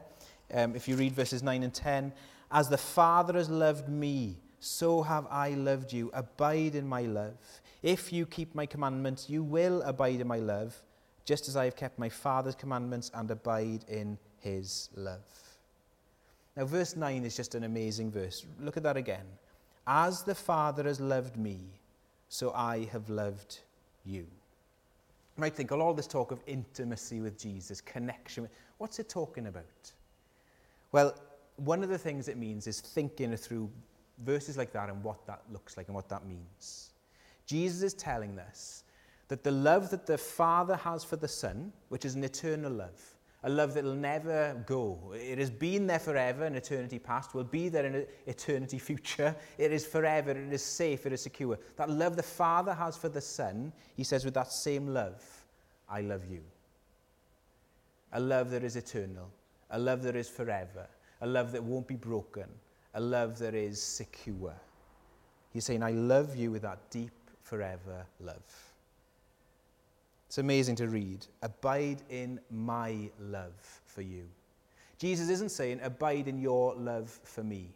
Um, 0.53 0.75
if 0.75 0.87
you 0.87 0.95
read 0.95 1.13
verses 1.13 1.43
9 1.43 1.63
and 1.63 1.73
10, 1.73 2.13
as 2.51 2.69
the 2.69 2.77
Father 2.77 3.33
has 3.33 3.49
loved 3.49 3.89
me, 3.89 4.37
so 4.59 5.01
have 5.01 5.27
I 5.29 5.49
loved 5.51 5.93
you. 5.93 6.09
Abide 6.13 6.75
in 6.75 6.87
my 6.87 7.03
love. 7.03 7.37
If 7.83 8.11
you 8.11 8.25
keep 8.25 8.55
my 8.55 8.65
commandments, 8.65 9.29
you 9.29 9.43
will 9.43 9.81
abide 9.83 10.19
in 10.19 10.27
my 10.27 10.39
love, 10.39 10.81
just 11.27 11.49
as 11.49 11.57
I 11.57 11.65
have 11.65 11.75
kept 11.75 11.99
my 11.99 12.07
Father's 12.07 12.55
commandments 12.55 13.11
and 13.13 13.29
abide 13.29 13.83
in 13.89 14.17
his 14.39 14.89
love. 14.95 15.27
Now, 16.55 16.63
verse 16.63 16.95
9 16.95 17.25
is 17.25 17.35
just 17.35 17.53
an 17.53 17.65
amazing 17.65 18.09
verse. 18.09 18.45
Look 18.61 18.77
at 18.77 18.83
that 18.83 18.95
again. 18.95 19.25
As 19.85 20.23
the 20.23 20.33
Father 20.33 20.83
has 20.83 21.01
loved 21.01 21.35
me, 21.35 21.59
so 22.29 22.53
I 22.53 22.85
have 22.93 23.09
loved 23.09 23.59
you. 24.05 24.21
You 24.21 25.41
might 25.41 25.53
think, 25.53 25.73
all 25.73 25.93
this 25.93 26.07
talk 26.07 26.31
of 26.31 26.39
intimacy 26.47 27.19
with 27.19 27.37
Jesus, 27.37 27.81
connection, 27.81 28.47
what's 28.77 28.97
it 28.99 29.09
talking 29.09 29.47
about? 29.47 29.91
Well, 30.93 31.13
one 31.57 31.83
of 31.83 31.89
the 31.89 31.97
things 31.97 32.29
it 32.29 32.37
means 32.37 32.67
is 32.67 32.79
thinking 32.79 33.35
through 33.35 33.69
verses 34.23 34.57
like 34.57 34.71
that 34.71 34.89
and 34.89 35.03
what 35.03 35.27
that 35.27 35.41
looks 35.51 35.75
like 35.75 35.87
and 35.87 35.95
what 35.95 36.07
that 36.07 36.25
means. 36.25 36.91
Jesus 37.45 37.81
is 37.81 37.93
telling 37.93 38.39
us 38.39 38.85
that 39.27 39.43
the 39.43 39.51
love 39.51 39.89
that 39.89 40.05
the 40.05 40.17
Father 40.17 40.75
has 40.75 41.03
for 41.03 41.17
the 41.17 41.27
Son, 41.27 41.71
which 41.89 42.05
is 42.05 42.15
an 42.15 42.23
eternal 42.23 42.71
love, 42.71 43.01
a 43.43 43.49
love 43.49 43.73
that 43.73 43.83
will 43.83 43.95
never 43.95 44.61
go. 44.65 45.13
It 45.15 45.37
has 45.37 45.49
been 45.49 45.85
there 45.85 45.99
forever 45.99 46.45
in 46.45 46.55
eternity 46.55 46.97
past, 46.97 47.33
will 47.33 47.43
be 47.43 47.69
there 47.69 47.85
in 47.85 48.05
eternity 48.25 48.79
future. 48.89 49.35
It 49.57 49.71
is 49.71 49.85
forever, 49.85 50.31
it 50.31 50.51
is 50.51 50.63
safe, 50.63 51.05
it 51.05 51.13
is 51.13 51.21
secure. 51.21 51.59
That 51.75 51.89
love 51.89 52.15
the 52.15 52.23
Father 52.23 52.73
has 52.73 52.97
for 52.97 53.09
the 53.09 53.21
Son, 53.21 53.71
he 53.95 54.03
says, 54.03 54.25
with 54.25 54.33
that 54.33 54.51
same 54.51 54.87
love, 54.87 55.23
I 55.89 56.01
love 56.01 56.25
you. 56.29 56.41
A 58.13 58.19
love 58.19 58.49
that 58.51 58.63
is 58.63 58.75
eternal, 58.75 59.29
a 59.71 59.79
love 59.79 60.01
that 60.03 60.15
is 60.15 60.29
forever, 60.29 60.87
a 61.21 61.27
love 61.27 61.51
that 61.51 61.63
won't 61.63 61.87
be 61.87 61.95
broken, 61.95 62.47
a 62.93 63.01
love 63.01 63.37
that 63.39 63.53
is 63.53 63.81
secure. 63.81 64.55
He's 65.51 65.65
saying, 65.65 65.83
I 65.83 65.91
love 65.91 66.35
you 66.35 66.51
with 66.51 66.61
that 66.61 66.89
deep, 66.89 67.11
forever 67.41 68.05
love. 68.19 68.66
It's 70.37 70.43
amazing 70.43 70.75
to 70.75 70.87
read. 70.87 71.25
Abide 71.41 72.03
in 72.11 72.39
my 72.51 73.09
love 73.19 73.81
for 73.87 74.03
you. 74.03 74.29
Jesus 74.99 75.29
isn't 75.29 75.49
saying, 75.49 75.79
abide 75.81 76.27
in 76.27 76.37
your 76.37 76.75
love 76.75 77.09
for 77.23 77.43
me. 77.43 77.73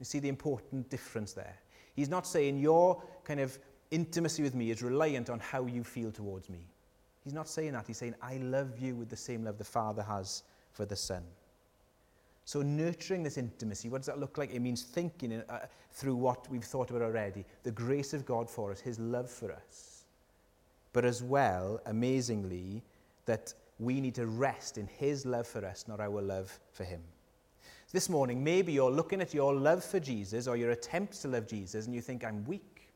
You 0.00 0.04
see 0.04 0.18
the 0.18 0.28
important 0.28 0.90
difference 0.90 1.32
there. 1.32 1.56
He's 1.94 2.08
not 2.08 2.26
saying 2.26 2.58
your 2.58 3.00
kind 3.22 3.38
of 3.38 3.56
intimacy 3.92 4.42
with 4.42 4.56
me 4.56 4.72
is 4.72 4.82
reliant 4.82 5.30
on 5.30 5.38
how 5.38 5.66
you 5.66 5.84
feel 5.84 6.10
towards 6.10 6.50
me. 6.50 6.66
He's 7.22 7.34
not 7.34 7.48
saying 7.48 7.74
that. 7.74 7.86
He's 7.86 7.98
saying, 7.98 8.16
I 8.20 8.38
love 8.38 8.80
you 8.80 8.96
with 8.96 9.08
the 9.08 9.14
same 9.14 9.44
love 9.44 9.56
the 9.56 9.62
Father 9.62 10.02
has 10.02 10.42
for 10.72 10.84
the 10.84 10.96
Son. 10.96 11.22
So, 12.46 12.62
nurturing 12.62 13.22
this 13.22 13.38
intimacy, 13.38 13.88
what 13.88 13.98
does 13.98 14.06
that 14.06 14.18
look 14.18 14.38
like? 14.38 14.52
It 14.52 14.58
means 14.58 14.82
thinking 14.82 15.34
uh, 15.48 15.66
through 15.92 16.16
what 16.16 16.50
we've 16.50 16.64
thought 16.64 16.90
about 16.90 17.02
already 17.02 17.44
the 17.62 17.70
grace 17.70 18.12
of 18.12 18.26
God 18.26 18.50
for 18.50 18.72
us, 18.72 18.80
His 18.80 18.98
love 18.98 19.30
for 19.30 19.52
us. 19.52 19.99
But 20.92 21.04
as 21.04 21.22
well, 21.22 21.80
amazingly, 21.86 22.82
that 23.26 23.54
we 23.78 24.00
need 24.00 24.14
to 24.16 24.26
rest 24.26 24.78
in 24.78 24.86
His 24.86 25.24
love 25.24 25.46
for 25.46 25.64
us, 25.64 25.86
not 25.88 26.00
our 26.00 26.20
love 26.20 26.58
for 26.72 26.84
Him. 26.84 27.00
This 27.92 28.08
morning, 28.08 28.44
maybe 28.44 28.72
you're 28.72 28.90
looking 28.90 29.20
at 29.20 29.34
your 29.34 29.52
love 29.52 29.82
for 29.82 29.98
Jesus 29.98 30.46
or 30.46 30.56
your 30.56 30.70
attempts 30.70 31.22
to 31.22 31.28
love 31.28 31.48
Jesus 31.48 31.86
and 31.86 31.94
you 31.94 32.00
think, 32.00 32.24
I'm 32.24 32.44
weak. 32.44 32.92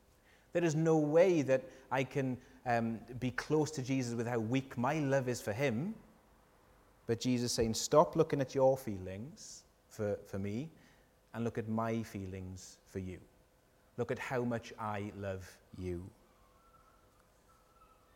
There 0.53 0.63
is 0.63 0.77
no 0.77 0.99
way 0.99 1.43
that 1.43 1.65
I 1.91 2.05
can 2.05 2.37
um, 2.65 3.01
be 3.19 3.33
close 3.33 3.71
to 3.73 3.83
Jesus 3.83 4.15
with 4.15 4.29
how 4.29 4.39
weak 4.39 4.79
my 4.79 5.01
love 5.01 5.29
is 5.29 5.41
for 5.41 5.53
Him. 5.53 5.95
But 7.07 7.21
Jesus 7.21 7.53
saying, 7.53 7.75
stop 7.75 8.15
looking 8.15 8.41
at 8.41 8.55
your 8.55 8.77
feelings 8.77 9.65
for, 9.89 10.17
for 10.27 10.39
me 10.39 10.71
and 11.35 11.45
look 11.45 11.59
at 11.59 11.69
my 11.69 12.03
feelings 12.03 12.79
for 12.89 13.01
you. 13.01 13.19
Look 13.97 14.11
at 14.11 14.19
how 14.19 14.43
much 14.45 14.73
I 14.79 15.13
love 15.19 15.45
you. 15.77 16.05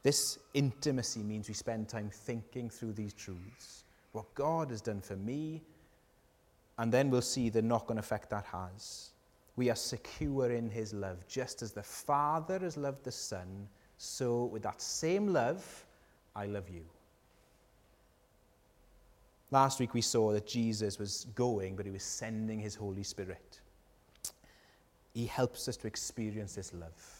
This 0.03 0.39
intimacy 0.55 1.21
means 1.23 1.49
we 1.49 1.55
spend 1.55 1.89
time 1.89 2.11
thinking 2.13 2.71
through 2.71 2.93
these 2.93 3.13
truths, 3.13 3.85
what 4.13 4.33
God 4.35 4.71
has 4.71 4.81
done 4.81 5.01
for 5.01 5.17
me, 5.17 5.63
and 6.79 6.93
then 6.93 7.11
we'll 7.11 7.23
see 7.23 7.51
the 7.51 7.63
knock 7.63 7.91
on 7.91 7.99
effect 7.99 8.31
that 8.31 8.45
has. 8.47 9.11
We 9.57 9.71
are 9.71 9.77
secure 9.77 10.53
in 10.53 10.71
his 10.71 10.95
love, 10.95 11.27
just 11.27 11.63
as 11.63 11.73
the 11.73 11.83
Father 11.83 12.61
has 12.61 12.77
loved 12.77 13.03
the 13.05 13.13
Son, 13.13 13.69
so 13.97 14.45
with 14.45 14.63
that 14.63 14.81
same 14.81 15.33
love, 15.33 15.85
I 16.37 16.47
love 16.47 16.71
you. 16.71 16.85
Last 19.51 19.81
week 19.81 19.95
we 19.95 20.03
saw 20.03 20.33
that 20.33 20.47
Jesus 20.47 20.99
was 20.99 21.27
going, 21.35 21.75
but 21.75 21.87
he 21.87 21.91
was 21.91 22.05
sending 22.05 22.61
his 22.61 22.75
Holy 22.75 23.03
Spirit. 23.03 23.61
He 25.15 25.27
helps 25.27 25.67
us 25.69 25.77
to 25.79 25.89
experience 25.89 26.55
this 26.55 26.73
love. 26.73 27.18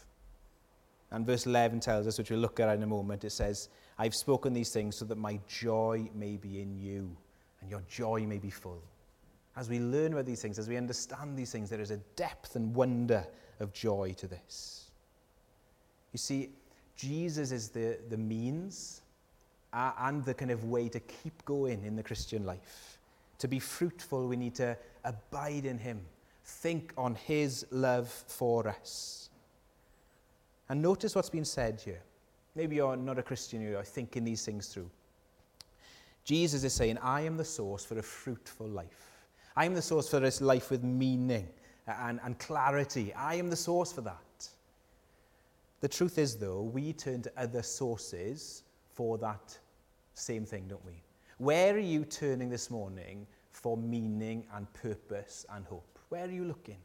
And 1.11 1.25
verse 1.25 1.45
11 1.45 1.79
tells 1.79 2.05
us, 2.05 2.17
which 2.17 2.29
we'll 2.29 2.39
look 2.39 2.59
at 2.59 2.69
in 2.75 2.83
a 2.83 2.87
moment, 2.87 3.23
it 3.23 3.31
says, 3.31 3.69
I've 3.97 4.13
spoken 4.13 4.53
these 4.53 4.71
things 4.71 4.95
so 4.95 5.05
that 5.05 5.17
my 5.17 5.39
joy 5.47 6.09
may 6.13 6.37
be 6.37 6.61
in 6.61 6.77
you 6.77 7.15
and 7.61 7.69
your 7.69 7.83
joy 7.89 8.25
may 8.27 8.37
be 8.37 8.49
full. 8.51 8.81
As 9.55 9.69
we 9.69 9.79
learn 9.79 10.13
about 10.13 10.25
these 10.25 10.41
things, 10.41 10.59
as 10.59 10.69
we 10.69 10.77
understand 10.77 11.37
these 11.37 11.51
things, 11.51 11.69
there 11.69 11.81
is 11.81 11.91
a 11.91 11.97
depth 12.15 12.55
and 12.55 12.73
wonder 12.73 13.25
of 13.59 13.73
joy 13.73 14.13
to 14.17 14.27
this. 14.27 14.91
You 16.13 16.19
see, 16.19 16.49
Jesus 16.95 17.51
is 17.51 17.69
the, 17.69 17.97
the 18.09 18.17
means 18.17 19.01
uh, 19.73 19.91
and 19.99 20.23
the 20.25 20.33
kind 20.33 20.51
of 20.51 20.65
way 20.65 20.89
to 20.89 20.99
keep 20.99 21.43
going 21.45 21.83
in 21.83 21.95
the 21.95 22.03
Christian 22.03 22.45
life. 22.45 22.99
To 23.39 23.47
be 23.47 23.59
fruitful, 23.59 24.27
we 24.27 24.35
need 24.35 24.55
to 24.55 24.77
abide 25.03 25.65
in 25.65 25.77
Him, 25.77 26.01
think 26.43 26.93
on 26.97 27.15
His 27.15 27.65
love 27.71 28.09
for 28.09 28.67
us. 28.67 29.28
And 30.69 30.81
notice 30.81 31.15
what's 31.15 31.29
been 31.29 31.45
said 31.45 31.81
here. 31.83 32.01
Maybe 32.55 32.77
you're 32.77 32.95
not 32.95 33.19
a 33.19 33.23
Christian, 33.23 33.61
you're 33.61 33.83
thinking 33.83 34.23
these 34.23 34.45
things 34.45 34.67
through. 34.67 34.89
Jesus 36.23 36.63
is 36.63 36.73
saying, 36.73 36.97
I 36.99 37.21
am 37.21 37.37
the 37.37 37.45
source 37.45 37.83
for 37.83 37.97
a 37.97 38.03
fruitful 38.03 38.67
life. 38.67 39.27
I 39.55 39.65
am 39.65 39.73
the 39.73 39.81
source 39.81 40.09
for 40.09 40.19
this 40.19 40.41
life 40.41 40.69
with 40.69 40.83
meaning 40.83 41.47
and, 41.87 42.19
and 42.23 42.37
clarity. 42.37 43.13
I 43.13 43.35
am 43.35 43.49
the 43.49 43.55
source 43.55 43.91
for 43.91 44.01
that. 44.01 44.49
The 45.81 45.87
truth 45.87 46.17
is, 46.17 46.35
though, 46.35 46.61
we 46.61 46.93
turn 46.93 47.21
to 47.23 47.31
other 47.37 47.63
sources 47.63 48.63
for 48.93 49.17
that 49.19 49.57
same 50.13 50.45
thing, 50.45 50.67
don't 50.67 50.85
we? 50.85 51.01
Where 51.37 51.73
are 51.73 51.79
you 51.79 52.03
turning 52.03 52.49
this 52.49 52.69
morning 52.69 53.25
for 53.51 53.77
meaning 53.77 54.45
and 54.53 54.71
purpose 54.73 55.45
and 55.53 55.65
hope? 55.65 55.97
Where 56.09 56.25
are 56.25 56.31
you 56.31 56.43
looking? 56.43 56.77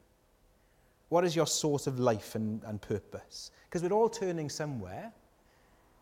What 1.15 1.25
is 1.25 1.37
your 1.37 1.47
source 1.47 1.87
of 1.87 2.01
life 2.01 2.35
and, 2.35 2.61
and 2.65 2.83
purpose? 2.83 3.53
Because 3.67 3.85
we're 3.85 3.97
all 3.97 4.09
turning 4.09 4.51
somewhere. 4.51 5.13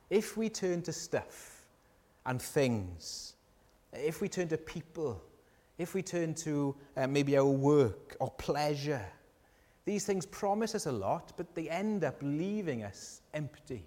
If 0.08 0.38
we 0.38 0.48
turn 0.48 0.80
to 0.84 0.92
stuff 0.94 1.66
and 2.24 2.40
things, 2.40 3.34
if 3.92 4.22
we 4.22 4.30
turn 4.30 4.48
to 4.48 4.56
people, 4.56 5.22
if 5.76 5.92
we 5.92 6.00
turn 6.00 6.32
to 6.36 6.74
uh, 6.96 7.06
maybe 7.06 7.36
our 7.36 7.44
work 7.44 8.16
or 8.20 8.30
pleasure, 8.30 9.04
these 9.84 10.06
things 10.06 10.24
promise 10.24 10.74
us 10.74 10.86
a 10.86 10.92
lot, 10.92 11.34
but 11.36 11.54
they 11.54 11.68
end 11.68 12.04
up 12.04 12.16
leaving 12.22 12.82
us 12.82 13.20
empty. 13.34 13.84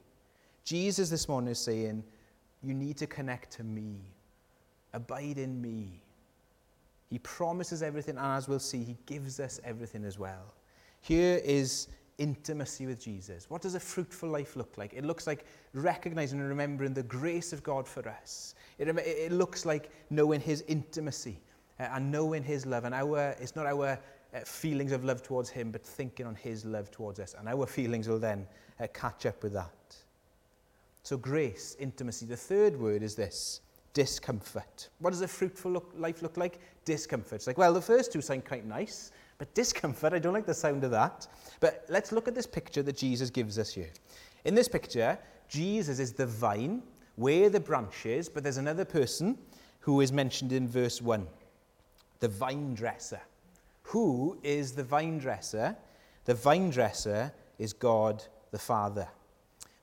Jesus 0.63 1.10
this 1.10 1.27
morning 1.27 1.50
is 1.50 1.60
saying, 1.60 2.03
You 2.62 2.75
need 2.75 2.98
to 2.98 3.08
connect 3.08 3.50
to 3.53 3.63
me, 3.63 3.96
abide 4.94 5.39
in 5.39 5.60
me. 5.60 6.03
He 7.10 7.17
promises 7.17 7.82
everything, 7.82 8.15
and 8.15 8.38
as 8.38 8.48
we'll 8.48 8.60
see, 8.60 8.84
He 8.84 8.96
gives 9.08 9.39
us 9.39 9.60
everything 9.63 10.05
as 10.05 10.20
well. 10.20 10.53
Here 11.05 11.39
is 11.45 11.88
intimacy 12.17 12.88
with 12.88 13.00
Jesus. 13.00 13.47
What 13.47 13.62
does 13.62 13.75
a 13.75 13.79
fruitful 13.79 14.27
life 14.27 14.55
look 14.55 14.75
like? 14.75 14.91
It 14.95 15.05
looks 15.05 15.27
like 15.27 15.45
recognizing 15.75 16.39
and 16.39 16.50
remembering 16.50 16.95
the 16.95 17.03
grace 17.03 17.53
of 17.53 17.62
God 17.62 17.88
for 17.88 18.09
us. 18.09 18.55
It, 18.79 18.88
it 18.88 19.31
looks 19.31 19.67
like 19.67 19.91
knowing 20.09 20.41
His 20.41 20.63
intimacy 20.67 21.39
uh, 21.79 21.89
and 21.91 22.12
knowing 22.12 22.41
His 22.41 22.65
love. 22.65 22.85
And 22.85 22.95
our, 22.95 23.35
it's 23.39 23.55
not 23.55 23.67
our 23.67 24.00
uh, 24.33 24.39
feelings 24.45 24.91
of 24.91 25.05
love 25.05 25.21
towards 25.21 25.47
Him, 25.47 25.69
but 25.69 25.85
thinking 25.85 26.25
on 26.25 26.33
His 26.33 26.65
love 26.65 26.89
towards 26.89 27.19
us. 27.19 27.35
And 27.38 27.47
our 27.47 27.67
feelings 27.67 28.07
will 28.07 28.17
then 28.17 28.47
uh, 28.79 28.88
catch 28.91 29.27
up 29.27 29.43
with 29.43 29.53
that. 29.53 29.95
So, 31.03 31.17
grace, 31.17 31.77
intimacy. 31.79 32.25
The 32.25 32.35
third 32.35 32.75
word 32.79 33.03
is 33.03 33.13
this 33.13 33.62
discomfort. 33.93 34.89
What 34.97 35.12
does 35.12 35.21
a 35.21 35.27
fruitful 35.27 35.71
look, 35.71 35.93
life 35.95 36.24
look 36.24 36.35
like? 36.35 36.59
Discomfort. 36.83 37.33
It's 37.33 37.47
like, 37.47 37.59
well, 37.59 37.74
the 37.74 37.81
first 37.81 38.12
two 38.12 38.21
sound 38.21 38.43
quite 38.43 38.65
nice, 38.65 39.12
but 39.38 39.54
discomfort, 39.54 40.13
I 40.13 40.20
don't 40.20 40.34
like 40.34 40.46
the 40.46 40.54
sound 40.54 40.84
of 40.84 40.92
that. 40.92 41.27
But 41.60 41.86
let's 41.89 42.12
look 42.12 42.27
at 42.27 42.36
this 42.36 42.48
picture 42.48 42.84
that 42.84 42.98
Jesus 42.98 43.30
gives 43.30 43.60
us 43.60 43.74
here. 43.74 43.89
In 44.46 44.56
this 44.56 44.68
picture, 44.68 45.18
Jesus 45.50 46.00
is 46.00 46.13
the 46.13 46.25
vine, 46.25 46.82
we're 47.18 47.50
the 47.50 47.60
branches, 47.60 48.30
but 48.30 48.44
there's 48.44 48.58
another 48.58 48.86
person 48.86 49.38
who 49.80 50.01
is 50.01 50.12
mentioned 50.12 50.51
in 50.51 50.68
verse 50.68 51.01
1 51.01 51.27
the 52.22 52.27
vine 52.27 52.74
dresser. 52.74 53.22
Who 53.84 54.39
is 54.42 54.72
the 54.72 54.84
vine 54.84 55.20
dresser? 55.20 55.75
The 56.24 56.34
vine 56.34 56.70
dresser 56.70 57.32
is 57.60 57.74
God 57.74 58.24
the 58.51 58.58
Father. 58.58 59.08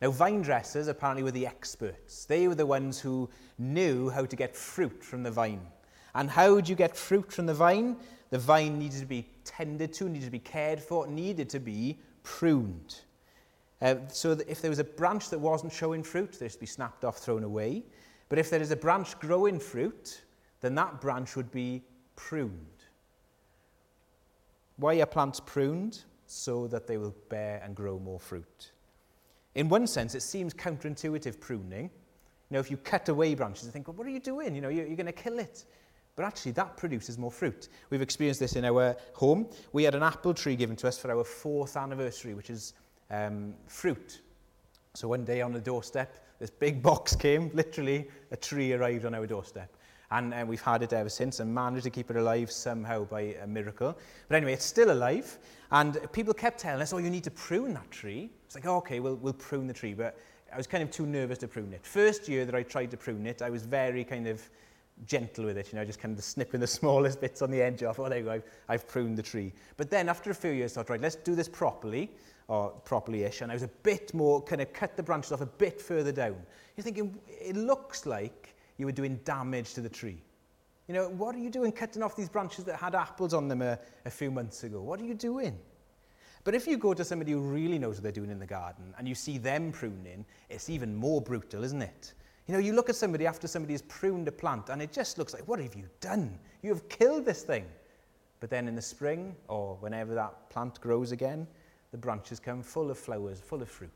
Now, 0.01 0.11
vine 0.11 0.43
dressers 0.43 0.89
apparently 0.89 1.23
were 1.23 1.31
the 1.31 1.47
experts. 1.47 2.25
They 2.25 2.49
were 2.49 2.57
the 2.57 2.67
ones 2.67 2.99
who 2.99 3.31
knew 3.59 4.11
how 4.11 4.25
to 4.25 4.35
get 4.35 4.57
fruit 4.57 5.05
from 5.05 5.23
the 5.23 5.31
vine. 5.31 5.61
And 6.15 6.29
how 6.29 6.61
do 6.61 6.71
you 6.71 6.75
get 6.75 6.97
fruit 6.97 7.33
from 7.33 7.47
the 7.47 7.55
vine? 7.55 7.97
The 8.33 8.39
vine 8.39 8.79
needed 8.79 8.99
to 9.01 9.07
be 9.07 9.29
tended 9.45 9.93
to, 9.93 10.09
needed 10.09 10.25
to 10.25 10.31
be 10.31 10.39
cared 10.39 10.81
for, 10.81 11.07
needed 11.07 11.51
to 11.51 11.61
be 11.61 11.99
pruned. 12.23 13.03
Uh, 13.83 13.97
so 14.09 14.35
that 14.35 14.49
if 14.49 14.63
there 14.63 14.71
was 14.71 14.79
a 14.79 14.85
branch 14.85 15.29
that 15.29 15.39
wasn't 15.39 15.71
showing 15.71 16.03
fruit, 16.03 16.39
they'd 16.41 16.51
to 16.51 16.59
be 16.59 16.65
snapped 16.65 17.05
off, 17.05 17.19
thrown 17.19 17.45
away. 17.45 17.83
But 18.31 18.39
if 18.39 18.49
there 18.49 18.63
is 18.63 18.71
a 18.71 18.77
branch 18.77 19.19
growing 19.19 19.61
fruit, 19.61 20.23
then 20.63 20.75
that 20.77 20.99
branch 20.99 21.37
would 21.37 21.53
be 21.53 21.83
pruned. 22.17 22.57
Why 24.79 24.99
are 25.03 25.07
plants 25.07 25.39
pruned? 25.39 26.01
So 26.27 26.67
that 26.69 26.87
they 26.87 26.97
will 26.97 27.15
bear 27.29 27.61
and 27.63 27.77
grow 27.77 27.99
more 27.99 28.19
fruit. 28.19 28.71
In 29.55 29.69
one 29.69 29.87
sense, 29.87 30.15
it 30.15 30.23
seems 30.23 30.55
counterintuitive 30.55 31.39
pruning. 31.39 31.91
You 32.49 32.55
know, 32.55 32.61
if 32.61 32.71
you 32.71 32.79
cut 32.79 33.11
away 33.11 33.35
branches, 33.35 33.67
you 33.67 33.73
think, 33.73 33.89
well, 33.89 33.97
what 33.99 34.07
are 34.07 34.11
you 34.11 34.21
doing? 34.21 34.55
You 34.55 34.63
know, 34.63 34.71
you're, 34.71 34.87
you're 34.87 34.97
going 34.97 35.05
to 35.05 35.13
kill 35.13 35.39
it. 35.39 35.67
But 36.15 36.27
actually, 36.27 36.53
that 36.53 36.77
produces 36.77 37.17
more 37.17 37.31
fruit. 37.31 37.69
We've 37.89 38.03
experienced 38.03 38.41
this 38.41 38.57
in 38.57 38.65
our 38.65 38.97
home. 39.15 39.49
We 39.73 39.85
had 39.85 39.95
an 39.95 40.03
apple 40.03 40.35
tree 40.35 40.57
given 40.57 40.77
to 40.77 40.89
us 40.89 40.99
for 40.99 41.11
our 41.11 41.25
fourth 41.25 41.77
anniversary, 41.77 42.35
which 42.35 42.51
is 42.51 42.75
um, 43.11 43.55
fruit. 43.67 44.21
So 44.95 45.09
one 45.09 45.25
day 45.25 45.41
on 45.41 45.53
the 45.53 45.61
doorstep, 45.61 46.19
this 46.39 46.51
big 46.51 46.83
box 46.91 47.17
came, 47.17 47.51
literally 47.55 48.09
a 48.31 48.37
tree 48.37 48.75
arrived 48.75 49.07
on 49.07 49.15
our 49.15 49.27
doorstep. 49.27 49.75
And 50.11 50.35
uh, 50.35 50.45
we've 50.47 50.61
had 50.61 50.83
it 50.83 50.93
ever 50.93 51.09
since 51.09 51.41
and 51.41 51.55
managed 51.55 51.85
to 51.85 51.91
keep 51.91 52.11
it 52.11 52.17
alive 52.17 52.51
somehow 52.51 53.05
by 53.05 53.35
a 53.43 53.47
miracle. 53.47 53.97
But 54.29 54.37
anyway, 54.37 54.53
it's 54.53 54.67
still 54.67 54.93
alive. 54.93 55.39
And 55.71 55.99
people 56.13 56.35
kept 56.35 56.61
telling 56.61 56.83
us, 56.83 56.93
oh, 56.93 56.99
you 56.99 57.09
need 57.09 57.25
to 57.25 57.31
prune 57.31 57.73
that 57.73 57.91
tree. 57.91 58.31
It's 58.45 58.55
like, 58.55 58.67
oh, 58.67 58.77
okay, 58.77 59.01
we'll, 59.01 59.15
we'll 59.17 59.33
prune 59.33 59.67
the 59.67 59.73
tree. 59.73 59.95
But 59.95 60.19
I 60.53 60.59
was 60.59 60.67
kind 60.67 60.83
of 60.83 60.91
too 60.91 61.07
nervous 61.07 61.39
to 61.39 61.49
prune 61.49 61.73
it. 61.73 61.87
First 61.87 62.29
year 62.29 62.45
that 62.45 62.55
I 62.55 62.63
tried 62.63 62.91
to 62.91 62.99
prune 62.99 63.25
it, 63.25 63.41
I 63.41 63.49
was 63.49 63.65
very 63.65 64.05
kind 64.05 64.27
of 64.27 64.47
gentle 65.07 65.45
with 65.45 65.59
it, 65.59 65.73
you 65.73 65.79
know, 65.79 65.85
just 65.85 65.99
kind 65.99 66.17
of 66.17 66.25
snipping 66.25 66.61
the 66.61 66.67
smallest 66.79 67.21
bits 67.21 67.43
on 67.43 67.51
the 67.51 67.61
edge 67.61 67.83
off. 67.83 67.99
Oh, 67.99 68.09
there 68.09 68.19
you 68.19 68.25
go, 68.25 68.31
I've, 68.33 68.45
I've 68.69 68.89
pruned 68.89 69.17
the 69.17 69.23
tree. 69.23 69.53
But 69.77 69.91
then 69.91 70.09
after 70.09 70.31
a 70.31 70.35
few 70.35 70.51
years, 70.51 70.77
I 70.77 70.81
thought, 70.81 70.91
right, 70.91 71.01
let's 71.01 71.17
do 71.17 71.35
this 71.35 71.49
properly, 71.49 72.11
or 72.49 72.71
properly-ish, 72.85 73.41
and 73.41 73.51
I 73.51 73.55
was 73.55 73.63
a 73.63 73.69
bit 73.69 74.13
more, 74.15 74.43
kind 74.43 74.61
of 74.61 74.73
cut 74.73 74.97
the 74.97 75.03
branches 75.03 75.33
off 75.33 75.41
a 75.41 75.47
bit 75.47 75.81
further 75.81 76.13
down. 76.13 76.37
You're 76.77 76.85
thinking, 76.85 77.19
it 77.29 77.57
looks 77.57 78.07
like 78.07 78.55
you 78.79 78.87
were 78.87 78.93
doing 78.93 79.21
damage 79.25 79.75
to 79.75 79.81
the 79.81 79.89
tree. 79.89 80.23
You 80.89 80.95
know, 80.95 81.09
what 81.09 81.35
are 81.35 81.39
you 81.39 81.51
doing 81.51 81.73
cutting 81.73 82.03
off 82.03 82.17
these 82.17 82.29
branches 82.29 82.65
that 82.65 82.77
had 82.77 82.95
apples 82.95 83.33
on 83.33 83.49
them 83.49 83.63
a, 83.63 83.79
a 84.05 84.11
few 84.11 84.31
months 84.31 84.65
ago? 84.65 84.83
What 84.83 85.01
are 85.01 85.05
you 85.05 85.15
doing? 85.15 85.59
But 86.45 86.55
if 86.55 86.67
you 86.67 86.77
go 86.77 86.93
to 86.93 87.05
somebody 87.05 87.33
who 87.33 87.41
really 87.41 87.79
knows 87.79 87.97
what 87.97 88.03
they're 88.03 88.13
doing 88.13 88.31
in 88.31 88.41
the 88.41 88.47
garden 88.47 88.95
and 88.99 89.09
you 89.09 89.15
see 89.15 89.39
them 89.39 89.71
pruning, 89.71 90.25
it's 90.51 90.69
even 90.69 90.95
more 90.95 91.21
brutal, 91.21 91.63
isn't 91.63 91.83
it? 91.83 92.15
You 92.47 92.55
know, 92.55 92.59
you 92.59 92.73
look 92.73 92.89
at 92.89 92.97
somebody 92.97 93.27
after 93.27 93.47
somebody 93.47 93.75
has 93.75 93.83
pruned 93.83 94.27
a 94.29 94.33
plant 94.33 94.69
and 94.69 94.83
it 94.83 94.93
just 94.93 95.19
looks 95.19 95.33
like, 95.33 95.47
what 95.47 95.61
have 95.61 95.75
you 95.75 95.85
done? 96.01 96.39
You 96.63 96.71
have 96.71 96.89
killed 96.89 97.25
this 97.25 97.43
thing. 97.43 97.67
But 98.41 98.51
then 98.51 98.67
in 98.67 98.75
the 98.75 98.83
spring 98.83 99.37
or 99.49 99.77
whenever 99.81 100.15
that 100.15 100.51
plant 100.51 100.81
grows 100.81 101.13
again, 101.13 101.47
the 101.93 101.99
branches 101.99 102.41
come 102.41 102.63
full 102.63 102.91
of 102.91 102.99
flowers, 102.99 103.39
full 103.39 103.63
of 103.63 103.69
fruit. 103.69 103.91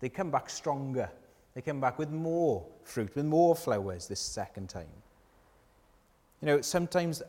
They 0.00 0.08
come 0.08 0.30
back 0.30 0.48
stronger 0.48 1.10
they 1.58 1.62
come 1.62 1.80
back 1.80 1.98
with 1.98 2.12
more 2.12 2.64
fruit, 2.84 3.16
with 3.16 3.24
more 3.24 3.56
flowers 3.56 4.06
this 4.06 4.20
second 4.20 4.68
time. 4.68 4.86
You 6.40 6.46
know, 6.46 6.60
sometimes 6.60 7.20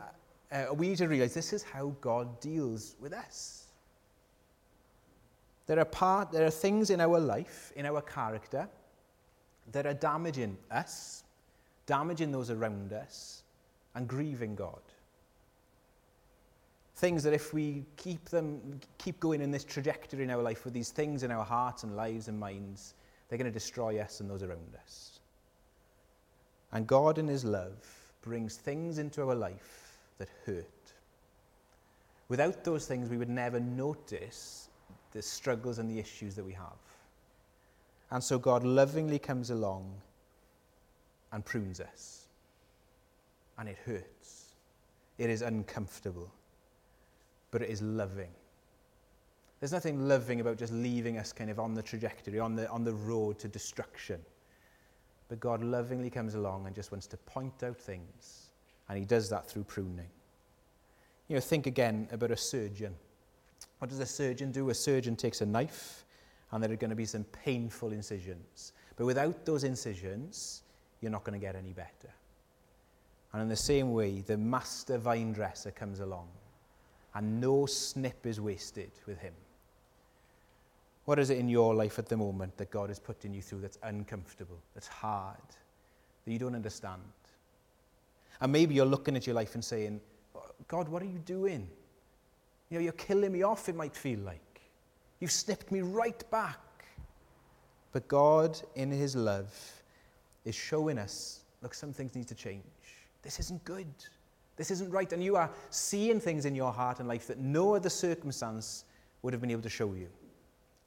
uh, 0.51 0.65
we 0.71 0.89
need 0.89 0.99
to 0.99 1.07
realize 1.07 1.33
this 1.33 1.51
is 1.51 1.63
how 1.63 1.95
God 1.99 2.39
deals 2.39 2.95
with 2.99 3.11
us. 3.11 3.71
There 5.65 5.79
are, 5.79 5.85
part, 5.85 6.31
there 6.31 6.45
are 6.45 6.51
things 6.51 6.91
in 6.91 7.01
our 7.01 7.19
life, 7.19 7.73
in 7.75 7.87
our 7.87 8.01
character, 8.01 8.69
that 9.71 9.85
are 9.85 9.93
damaging 9.93 10.57
us, 10.71 11.23
damaging 11.85 12.31
those 12.31 12.49
around 12.49 12.93
us, 12.93 13.43
and 13.95 14.07
grieving 14.07 14.55
God. 14.55 14.81
Things 16.95 17.23
that 17.23 17.33
if 17.33 17.53
we 17.53 17.85
keep 17.95 18.25
them, 18.29 18.79
keep 18.97 19.19
going 19.19 19.41
in 19.41 19.51
this 19.51 19.63
trajectory 19.63 20.23
in 20.23 20.29
our 20.29 20.41
life 20.41 20.65
with 20.65 20.73
these 20.73 20.91
things 20.91 21.23
in 21.23 21.31
our 21.31 21.45
hearts 21.45 21.83
and 21.83 21.95
lives 21.95 22.27
and 22.27 22.39
minds, 22.39 22.93
they're 23.27 23.37
going 23.37 23.45
to 23.45 23.51
destroy 23.51 23.99
us 23.99 24.19
and 24.19 24.29
those 24.29 24.43
around 24.43 24.75
us. 24.83 25.19
And 26.71 26.85
God, 26.85 27.17
in 27.17 27.27
His 27.27 27.45
love, 27.45 27.87
brings 28.21 28.57
things 28.57 28.97
into 28.99 29.21
our 29.21 29.35
life 29.35 29.97
that 30.17 30.29
hurt. 30.45 30.65
Without 32.27 32.63
those 32.63 32.85
things, 32.85 33.09
we 33.09 33.17
would 33.17 33.29
never 33.29 33.59
notice 33.59 34.69
the 35.11 35.21
struggles 35.21 35.79
and 35.79 35.89
the 35.89 35.99
issues 35.99 36.35
that 36.35 36.43
we 36.43 36.53
have. 36.53 36.88
And 38.11 38.23
so 38.23 38.39
God 38.39 38.63
lovingly 38.63 39.19
comes 39.19 39.51
along 39.51 39.93
and 41.31 41.45
prunes 41.45 41.79
us. 41.79 42.27
And 43.57 43.69
it 43.69 43.77
hurts. 43.85 44.53
It 45.17 45.29
is 45.29 45.41
uncomfortable. 45.41 46.31
But 47.51 47.61
it 47.61 47.69
is 47.69 47.81
loving. 47.81 48.31
There's 49.59 49.73
nothing 49.73 50.07
loving 50.07 50.39
about 50.39 50.57
just 50.57 50.71
leaving 50.71 51.17
us 51.17 51.33
kind 51.33 51.49
of 51.49 51.59
on 51.59 51.73
the 51.73 51.81
trajectory, 51.81 52.39
on 52.39 52.55
the, 52.55 52.69
on 52.69 52.83
the 52.83 52.93
road 52.93 53.37
to 53.39 53.47
destruction. 53.47 54.21
But 55.27 55.39
God 55.39 55.61
lovingly 55.61 56.09
comes 56.09 56.35
along 56.35 56.65
and 56.65 56.75
just 56.75 56.91
wants 56.91 57.07
to 57.07 57.17
point 57.17 57.63
out 57.63 57.77
things. 57.77 58.49
And 58.87 58.97
he 58.97 59.05
does 59.05 59.29
that 59.29 59.47
through 59.47 59.63
pruning. 59.63 60.07
You 61.27 61.35
know, 61.35 61.41
think 61.41 61.67
again 61.67 62.07
about 62.11 62.31
a 62.31 62.37
surgeon. 62.37 62.95
What 63.77 63.89
does 63.89 63.99
a 63.99 64.05
surgeon 64.05 64.51
do? 64.51 64.69
A 64.69 64.73
surgeon 64.73 65.15
takes 65.15 65.41
a 65.41 65.45
knife, 65.45 66.03
and 66.51 66.63
there 66.63 66.71
are 66.71 66.75
going 66.75 66.89
to 66.89 66.95
be 66.95 67.05
some 67.05 67.23
painful 67.25 67.91
incisions. 67.91 68.73
But 68.95 69.05
without 69.05 69.45
those 69.45 69.63
incisions, 69.63 70.63
you're 71.01 71.11
not 71.11 71.23
going 71.23 71.39
to 71.39 71.45
get 71.45 71.55
any 71.55 71.73
better. 71.73 72.09
And 73.31 73.41
in 73.41 73.47
the 73.47 73.55
same 73.55 73.93
way, 73.93 74.21
the 74.21 74.37
master 74.37 74.97
vine 74.97 75.33
dresser 75.33 75.71
comes 75.71 75.99
along, 75.99 76.27
and 77.13 77.39
no 77.39 77.65
snip 77.65 78.25
is 78.25 78.41
wasted 78.41 78.91
with 79.05 79.19
him. 79.19 79.33
What 81.05 81.19
is 81.19 81.29
it 81.29 81.37
in 81.37 81.49
your 81.49 81.73
life 81.73 81.97
at 81.99 82.07
the 82.07 82.17
moment 82.17 82.57
that 82.57 82.69
God 82.69 82.89
is 82.89 82.99
putting 82.99 83.33
you 83.33 83.41
through 83.41 83.61
that's 83.61 83.79
uncomfortable, 83.83 84.57
that's 84.73 84.87
hard, 84.87 85.37
that 86.25 86.31
you 86.31 86.39
don't 86.39 86.55
understand? 86.55 87.01
And 88.41 88.51
maybe 88.51 88.75
you're 88.75 88.85
looking 88.85 89.15
at 89.15 89.25
your 89.25 89.35
life 89.35 89.55
and 89.55 89.63
saying, 89.63 90.01
oh, 90.35 90.43
God, 90.67 90.87
what 90.87 91.01
are 91.01 91.07
you 91.07 91.19
doing? 91.19 91.67
You 92.69 92.77
know, 92.77 92.83
you're 92.83 92.93
killing 92.93 93.31
me 93.31 93.43
off, 93.43 93.69
it 93.69 93.75
might 93.75 93.95
feel 93.95 94.19
like. 94.19 94.41
You've 95.19 95.31
snipped 95.31 95.71
me 95.71 95.81
right 95.81 96.29
back. 96.31 96.59
But 97.91 98.07
God, 98.07 98.59
in 98.75 98.91
His 98.91 99.15
love, 99.15 99.53
is 100.45 100.55
showing 100.55 100.97
us 100.97 101.41
look, 101.61 101.73
some 101.73 101.91
things 101.91 102.15
need 102.15 102.27
to 102.27 102.35
change. 102.35 102.63
This 103.21 103.39
isn't 103.39 103.63
good. 103.65 103.87
This 104.55 104.71
isn't 104.71 104.91
right. 104.91 105.11
And 105.11 105.23
you 105.23 105.35
are 105.35 105.49
seeing 105.69 106.19
things 106.19 106.45
in 106.45 106.55
your 106.55 106.71
heart 106.71 106.99
and 106.99 107.07
life 107.07 107.27
that 107.27 107.39
no 107.39 107.75
other 107.75 107.89
circumstance 107.89 108.85
would 109.21 109.33
have 109.33 109.41
been 109.41 109.51
able 109.51 109.61
to 109.63 109.69
show 109.69 109.93
you. 109.93 110.07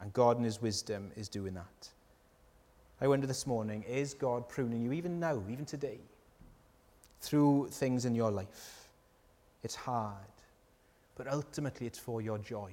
And 0.00 0.12
God, 0.12 0.38
in 0.38 0.44
His 0.44 0.62
wisdom, 0.62 1.10
is 1.16 1.28
doing 1.28 1.54
that. 1.54 1.88
I 3.00 3.08
wonder 3.08 3.26
this 3.26 3.46
morning 3.46 3.82
is 3.82 4.14
God 4.14 4.48
pruning 4.48 4.80
you 4.80 4.92
even 4.92 5.18
now, 5.18 5.42
even 5.50 5.64
today, 5.64 5.98
through 7.20 7.68
things 7.70 8.04
in 8.04 8.14
your 8.14 8.30
life? 8.30 8.88
It's 9.62 9.74
hard, 9.74 10.16
but 11.16 11.26
ultimately 11.26 11.86
it's 11.86 11.98
for 11.98 12.20
your 12.20 12.38
joy. 12.38 12.70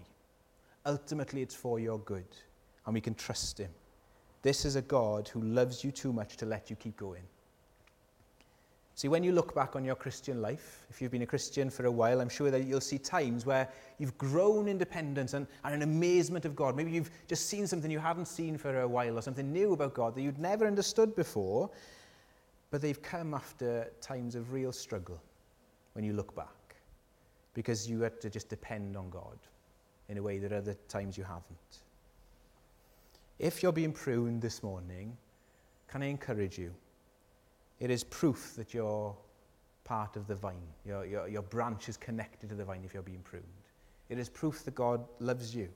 Ultimately, 0.89 1.43
it's 1.43 1.54
for 1.54 1.80
your 1.80 1.99
good, 1.99 2.25
and 2.88 2.95
we 2.95 2.99
can 2.99 3.13
trust 3.13 3.60
Him. 3.60 3.69
This 4.41 4.65
is 4.65 4.75
a 4.75 4.82
God 4.82 5.28
who 5.28 5.39
loves 5.39 5.84
you 5.84 5.91
too 5.91 6.12
much 6.12 6.36
to 6.38 6.47
let 6.47 6.71
you 6.71 6.75
keep 6.75 6.97
going. 6.97 7.21
See, 8.95 9.08
when 9.08 9.23
you 9.23 9.32
look 9.32 9.54
back 9.54 9.75
on 9.75 9.86
your 9.86 9.93
Christian 9.93 10.41
life, 10.41 10.88
if 10.89 10.99
you've 10.99 11.12
been 11.12 11.21
a 11.21 11.28
Christian 11.28 11.69
for 11.69 11.86
a 11.86 11.91
while, 11.91 12.19
I'm 12.19 12.28
sure 12.28 12.49
that 12.49 12.65
you'll 12.65 12.82
see 12.82 12.97
times 12.97 13.45
where 13.45 13.69
you've 13.99 14.17
grown 14.17 14.67
in 14.67 14.80
dependence 14.80 15.36
and, 15.36 15.45
and 15.63 15.75
an 15.75 15.84
amazement 15.84 16.45
of 16.45 16.56
God. 16.56 16.75
Maybe 16.75 16.89
you've 16.89 17.12
just 17.28 17.45
seen 17.45 17.67
something 17.67 17.91
you 17.91 17.99
hadn't 17.99 18.28
seen 18.28 18.58
for 18.58 18.82
a 18.82 18.88
while 18.88 19.15
or 19.15 19.21
something 19.21 19.54
new 19.54 19.73
about 19.73 19.93
God 19.93 20.15
that 20.15 20.23
you'd 20.23 20.39
never 20.39 20.65
understood 20.65 21.15
before, 21.15 21.69
but 22.71 22.82
they've 22.82 23.02
come 23.04 23.36
after 23.36 23.91
times 24.02 24.34
of 24.34 24.54
real 24.54 24.71
struggle 24.71 25.21
when 25.93 26.04
you 26.04 26.13
look 26.13 26.36
back 26.36 26.47
because 27.54 27.88
you 27.88 28.02
had 28.02 28.19
to 28.21 28.30
just 28.32 28.49
depend 28.49 28.97
on 28.97 29.12
God 29.12 29.38
in 30.10 30.17
a 30.17 30.22
way 30.22 30.39
that 30.39 30.52
other 30.52 30.76
times 30.88 31.17
you 31.17 31.24
haven't. 31.24 31.80
If 33.38 33.63
you're 33.63 33.72
being 33.72 33.93
pruned 33.93 34.41
this 34.41 34.62
morning, 34.63 35.15
can 35.88 36.04
I 36.04 36.08
encourage 36.08 36.58
you? 36.58 36.74
It 37.80 37.89
is 37.89 38.04
proof 38.04 38.54
that 38.58 38.74
you're 38.74 39.15
part 39.86 40.17
of 40.17 40.28
the 40.28 40.36
vine. 40.36 40.56
Your, 40.86 41.06
your, 41.06 41.28
your 41.28 41.41
branch 41.41 41.88
is 41.88 41.95
connected 41.95 42.50
to 42.50 42.56
the 42.56 42.65
vine 42.65 42.82
if 42.84 42.93
you're 42.93 43.04
being 43.04 43.22
pruned. 43.22 43.45
It 44.10 44.19
is 44.19 44.28
proof 44.28 44.65
that 44.65 44.76
God 44.76 45.06
loves 45.19 45.56
you. 45.56 45.69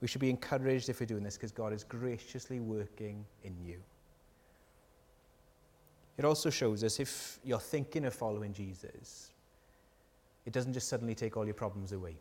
We 0.00 0.06
should 0.06 0.20
be 0.20 0.30
encouraged 0.30 0.88
if 0.88 1.00
we're 1.00 1.06
doing 1.06 1.24
this 1.24 1.36
because 1.36 1.50
God 1.50 1.72
is 1.72 1.82
graciously 1.82 2.60
working 2.60 3.24
in 3.42 3.56
you. 3.64 3.78
It 6.18 6.24
also 6.24 6.50
shows 6.50 6.84
us 6.84 7.00
if 7.00 7.40
you're 7.44 7.58
thinking 7.58 8.04
of 8.04 8.14
following 8.14 8.52
Jesus, 8.52 9.32
it 10.46 10.52
doesn't 10.52 10.72
just 10.72 10.88
suddenly 10.88 11.14
take 11.14 11.36
all 11.36 11.44
your 11.44 11.54
problems 11.54 11.92
away. 11.92 12.16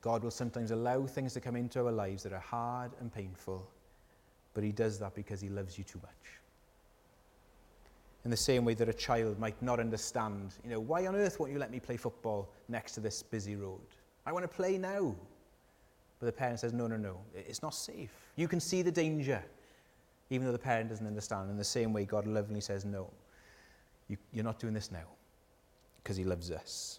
God 0.00 0.22
will 0.22 0.30
sometimes 0.30 0.70
allow 0.70 1.06
things 1.06 1.32
to 1.34 1.40
come 1.40 1.56
into 1.56 1.84
our 1.84 1.92
lives 1.92 2.22
that 2.22 2.32
are 2.32 2.38
hard 2.38 2.92
and 3.00 3.12
painful, 3.12 3.68
but 4.54 4.64
He 4.64 4.72
does 4.72 4.98
that 4.98 5.14
because 5.14 5.40
He 5.40 5.48
loves 5.48 5.76
you 5.76 5.84
too 5.84 6.00
much. 6.02 6.12
In 8.24 8.30
the 8.30 8.36
same 8.36 8.64
way 8.64 8.74
that 8.74 8.88
a 8.88 8.94
child 8.94 9.38
might 9.38 9.60
not 9.62 9.80
understand, 9.80 10.54
you 10.64 10.70
know, 10.70 10.80
why 10.80 11.06
on 11.06 11.16
earth 11.16 11.38
won't 11.38 11.52
you 11.52 11.58
let 11.58 11.70
me 11.70 11.80
play 11.80 11.96
football 11.96 12.48
next 12.68 12.92
to 12.92 13.00
this 13.00 13.22
busy 13.22 13.56
road? 13.56 13.80
I 14.26 14.32
want 14.32 14.44
to 14.44 14.48
play 14.48 14.76
now. 14.76 15.14
But 16.20 16.26
the 16.26 16.32
parent 16.32 16.60
says, 16.60 16.72
no, 16.72 16.86
no, 16.88 16.96
no, 16.96 17.18
it's 17.34 17.62
not 17.62 17.74
safe. 17.74 18.10
You 18.36 18.48
can 18.48 18.60
see 18.60 18.82
the 18.82 18.90
danger, 18.90 19.42
even 20.30 20.46
though 20.46 20.52
the 20.52 20.58
parent 20.58 20.90
doesn't 20.90 21.06
understand. 21.06 21.48
In 21.48 21.56
the 21.56 21.64
same 21.64 21.92
way, 21.92 22.04
God 22.04 22.26
lovingly 22.26 22.60
says, 22.60 22.84
no, 22.84 23.08
you, 24.08 24.16
you're 24.32 24.44
not 24.44 24.58
doing 24.58 24.74
this 24.74 24.90
now 24.90 25.06
because 26.02 26.16
He 26.16 26.24
loves 26.24 26.50
us. 26.50 26.98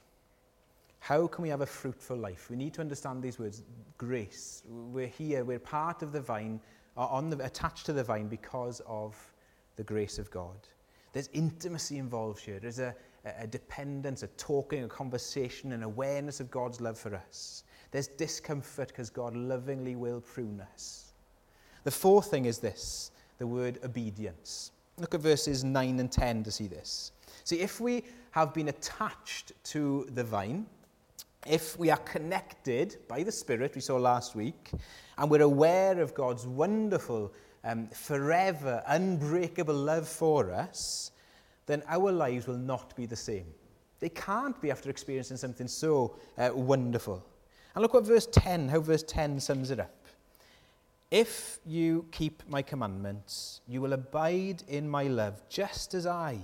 How 0.99 1.27
can 1.27 1.43
we 1.43 1.49
have 1.49 1.61
a 1.61 1.65
fruitful 1.65 2.17
life? 2.17 2.49
We 2.49 2.55
need 2.55 2.73
to 2.75 2.81
understand 2.81 3.23
these 3.23 3.39
words 3.39 3.63
grace. 3.97 4.63
We're 4.67 5.07
here, 5.07 5.43
we're 5.43 5.59
part 5.59 6.03
of 6.03 6.11
the 6.11 6.21
vine, 6.21 6.59
uh, 6.97 7.07
on 7.07 7.29
the, 7.29 7.43
attached 7.43 7.85
to 7.87 7.93
the 7.93 8.03
vine 8.03 8.27
because 8.27 8.81
of 8.85 9.15
the 9.75 9.83
grace 9.83 10.19
of 10.19 10.29
God. 10.29 10.57
There's 11.13 11.29
intimacy 11.33 11.97
involved 11.97 12.41
here. 12.41 12.59
There's 12.59 12.79
a, 12.79 12.93
a 13.25 13.47
dependence, 13.47 14.23
a 14.23 14.27
talking, 14.27 14.83
a 14.83 14.87
conversation, 14.87 15.71
an 15.71 15.83
awareness 15.83 16.39
of 16.39 16.51
God's 16.51 16.79
love 16.81 16.97
for 16.97 17.15
us. 17.15 17.63
There's 17.91 18.07
discomfort 18.07 18.89
because 18.89 19.09
God 19.09 19.35
lovingly 19.35 19.95
will 19.95 20.21
prune 20.21 20.61
us. 20.73 21.13
The 21.83 21.91
fourth 21.91 22.29
thing 22.29 22.45
is 22.45 22.59
this 22.59 23.11
the 23.37 23.47
word 23.47 23.79
obedience. 23.83 24.71
Look 24.97 25.15
at 25.15 25.21
verses 25.21 25.63
9 25.63 25.99
and 25.99 26.11
10 26.11 26.43
to 26.43 26.51
see 26.51 26.67
this. 26.67 27.13
See, 27.45 27.61
if 27.61 27.79
we 27.79 28.03
have 28.31 28.53
been 28.53 28.67
attached 28.67 29.53
to 29.63 30.05
the 30.13 30.23
vine, 30.23 30.65
if 31.45 31.77
we 31.79 31.89
are 31.89 31.97
connected 31.97 32.97
by 33.07 33.23
the 33.23 33.31
Spirit, 33.31 33.75
we 33.75 33.81
saw 33.81 33.97
last 33.97 34.35
week, 34.35 34.71
and 35.17 35.29
we're 35.29 35.41
aware 35.41 35.99
of 35.99 36.13
God's 36.13 36.45
wonderful, 36.45 37.33
um, 37.63 37.87
forever, 37.87 38.83
unbreakable 38.87 39.75
love 39.75 40.07
for 40.07 40.51
us, 40.51 41.11
then 41.65 41.83
our 41.87 42.11
lives 42.11 42.47
will 42.47 42.57
not 42.57 42.95
be 42.95 43.05
the 43.05 43.15
same. 43.15 43.45
They 43.99 44.09
can't 44.09 44.59
be 44.61 44.71
after 44.71 44.89
experiencing 44.89 45.37
something 45.37 45.67
so 45.67 46.17
uh, 46.37 46.51
wonderful. 46.53 47.23
And 47.75 47.81
look 47.81 47.93
what 47.93 48.05
verse 48.05 48.27
10, 48.27 48.69
how 48.69 48.79
verse 48.79 49.03
10 49.03 49.39
sums 49.39 49.71
it 49.71 49.79
up. 49.79 49.93
If 51.11 51.59
you 51.65 52.05
keep 52.11 52.43
my 52.47 52.61
commandments, 52.61 53.61
you 53.67 53.81
will 53.81 53.93
abide 53.93 54.63
in 54.67 54.87
my 54.87 55.03
love, 55.03 55.41
just 55.49 55.93
as 55.93 56.05
I 56.05 56.39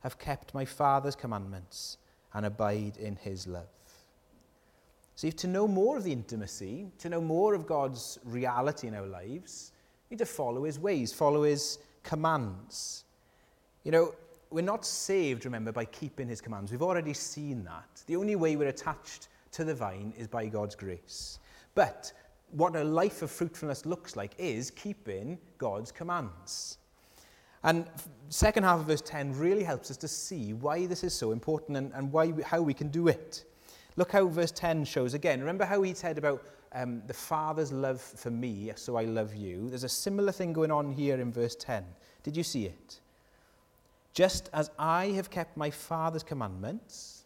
have 0.00 0.18
kept 0.18 0.54
my 0.54 0.64
Father's 0.64 1.14
commandments 1.14 1.98
and 2.34 2.44
abide 2.44 2.96
in 2.96 3.16
his 3.16 3.46
love. 3.46 3.68
See, 5.20 5.30
to 5.32 5.46
know 5.46 5.68
more 5.68 5.98
of 5.98 6.04
the 6.04 6.12
intimacy, 6.12 6.86
to 6.96 7.10
know 7.10 7.20
more 7.20 7.52
of 7.52 7.66
God's 7.66 8.18
reality 8.24 8.88
in 8.88 8.94
our 8.94 9.06
lives, 9.06 9.72
we 10.08 10.14
need 10.14 10.18
to 10.20 10.24
follow 10.24 10.64
his 10.64 10.78
ways, 10.78 11.12
follow 11.12 11.42
his 11.42 11.78
commands. 12.02 13.04
You 13.84 13.92
know, 13.92 14.14
we're 14.48 14.62
not 14.62 14.82
saved, 14.86 15.44
remember, 15.44 15.72
by 15.72 15.84
keeping 15.84 16.26
his 16.26 16.40
commands. 16.40 16.72
We've 16.72 16.80
already 16.80 17.12
seen 17.12 17.64
that. 17.64 18.02
The 18.06 18.16
only 18.16 18.34
way 18.34 18.56
we're 18.56 18.70
attached 18.70 19.28
to 19.52 19.62
the 19.62 19.74
vine 19.74 20.14
is 20.16 20.26
by 20.26 20.46
God's 20.46 20.74
grace. 20.74 21.38
But 21.74 22.10
what 22.52 22.74
a 22.74 22.82
life 22.82 23.20
of 23.20 23.30
fruitfulness 23.30 23.84
looks 23.84 24.16
like 24.16 24.32
is 24.38 24.70
keeping 24.70 25.36
God's 25.58 25.92
commands. 25.92 26.78
And 27.62 27.84
second 28.30 28.62
half 28.62 28.80
of 28.80 28.86
verse 28.86 29.02
10 29.02 29.38
really 29.38 29.64
helps 29.64 29.90
us 29.90 29.98
to 29.98 30.08
see 30.08 30.54
why 30.54 30.86
this 30.86 31.04
is 31.04 31.12
so 31.12 31.32
important 31.32 31.76
and, 31.76 31.92
and 31.92 32.10
why 32.10 32.28
we, 32.28 32.42
how 32.42 32.62
we 32.62 32.72
can 32.72 32.88
do 32.88 33.08
it. 33.08 33.44
Look 33.96 34.12
how 34.12 34.26
verse 34.28 34.52
10 34.52 34.84
shows 34.84 35.14
again. 35.14 35.40
Remember 35.40 35.64
how 35.64 35.82
he 35.82 35.94
said 35.94 36.18
about 36.18 36.42
um, 36.72 37.02
the 37.06 37.14
Father's 37.14 37.72
love 37.72 38.00
for 38.00 38.30
me, 38.30 38.72
so 38.76 38.96
I 38.96 39.04
love 39.04 39.34
you? 39.34 39.68
There's 39.68 39.84
a 39.84 39.88
similar 39.88 40.32
thing 40.32 40.52
going 40.52 40.70
on 40.70 40.92
here 40.92 41.20
in 41.20 41.32
verse 41.32 41.56
10. 41.56 41.84
Did 42.22 42.36
you 42.36 42.42
see 42.42 42.66
it? 42.66 43.00
Just 44.12 44.50
as 44.52 44.70
I 44.78 45.06
have 45.06 45.30
kept 45.30 45.56
my 45.56 45.70
Father's 45.70 46.22
commandments, 46.22 47.24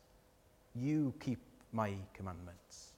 you 0.75 1.13
keep 1.21 1.39
my 1.73 1.93
commandments. 2.13 2.93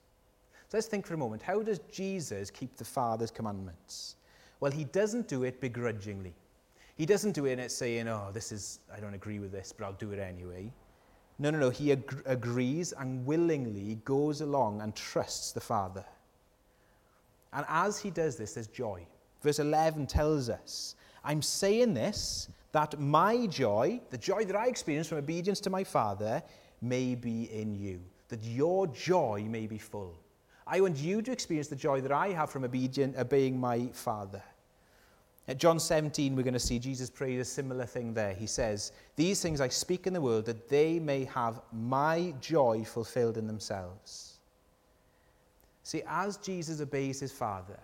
So 0.69 0.77
let's 0.77 0.87
think 0.87 1.05
for 1.05 1.13
a 1.13 1.17
moment. 1.17 1.41
How 1.41 1.61
does 1.61 1.79
Jesus 1.91 2.49
keep 2.49 2.75
the 2.75 2.85
Father's 2.85 3.31
commandments? 3.31 4.15
Well, 4.59 4.71
he 4.71 4.83
doesn't 4.85 5.27
do 5.27 5.43
it 5.43 5.61
begrudgingly. 5.61 6.33
He 6.97 7.05
doesn't 7.05 7.33
do 7.33 7.45
it 7.45 7.59
in 7.59 7.69
saying, 7.69 8.07
oh, 8.07 8.31
this 8.33 8.51
is, 8.51 8.79
I 8.93 8.99
don't 8.99 9.13
agree 9.13 9.39
with 9.39 9.51
this, 9.51 9.71
but 9.71 9.85
I'll 9.85 9.93
do 9.93 10.11
it 10.11 10.19
anyway. 10.19 10.71
No, 11.39 11.49
no, 11.49 11.59
no. 11.59 11.69
He 11.69 11.91
ag- 11.91 12.23
agrees 12.25 12.93
and 12.93 13.25
willingly 13.25 13.99
goes 14.05 14.41
along 14.41 14.81
and 14.81 14.95
trusts 14.95 15.51
the 15.51 15.61
Father. 15.61 16.05
And 17.53 17.65
as 17.69 17.99
he 17.99 18.09
does 18.09 18.35
this, 18.35 18.53
there's 18.53 18.67
joy. 18.67 19.05
Verse 19.41 19.59
11 19.59 20.07
tells 20.07 20.49
us, 20.49 20.95
I'm 21.23 21.41
saying 21.41 21.93
this 21.93 22.49
that 22.71 22.99
my 22.99 23.47
joy, 23.47 23.99
the 24.09 24.17
joy 24.17 24.45
that 24.45 24.55
I 24.55 24.67
experience 24.67 25.07
from 25.07 25.17
obedience 25.19 25.59
to 25.61 25.69
my 25.69 25.83
Father, 25.83 26.43
may 26.81 27.15
be 27.15 27.43
in 27.51 27.73
you, 27.73 28.01
that 28.27 28.43
your 28.43 28.87
joy 28.87 29.45
may 29.47 29.67
be 29.67 29.77
full. 29.77 30.15
I 30.65 30.81
want 30.81 30.97
you 30.97 31.21
to 31.21 31.31
experience 31.31 31.69
the 31.69 31.75
joy 31.75 32.01
that 32.01 32.11
I 32.11 32.29
have 32.29 32.49
from 32.49 32.65
obedient, 32.65 33.17
obeying 33.17 33.59
my 33.59 33.87
Father. 33.93 34.43
At 35.49 35.59
John 35.59 35.79
17, 35.79 36.35
we're 36.35 36.43
going 36.43 36.53
to 36.53 36.59
see 36.59 36.77
Jesus 36.77 37.09
pray 37.09 37.37
a 37.37 37.45
similar 37.45 37.85
thing 37.85 38.13
there. 38.13 38.33
He 38.33 38.47
says, 38.47 38.91
These 39.15 39.41
things 39.41 39.61
I 39.61 39.69
speak 39.69 40.05
in 40.05 40.13
the 40.13 40.19
world 40.19 40.45
that 40.45 40.67
they 40.67 40.99
may 40.99 41.23
have 41.25 41.61
my 41.71 42.33
joy 42.41 42.83
fulfilled 42.83 43.37
in 43.37 43.47
themselves. 43.47 44.39
See, 45.83 46.03
as 46.05 46.35
Jesus 46.35 46.81
obeys 46.81 47.21
his 47.21 47.31
Father, 47.31 47.79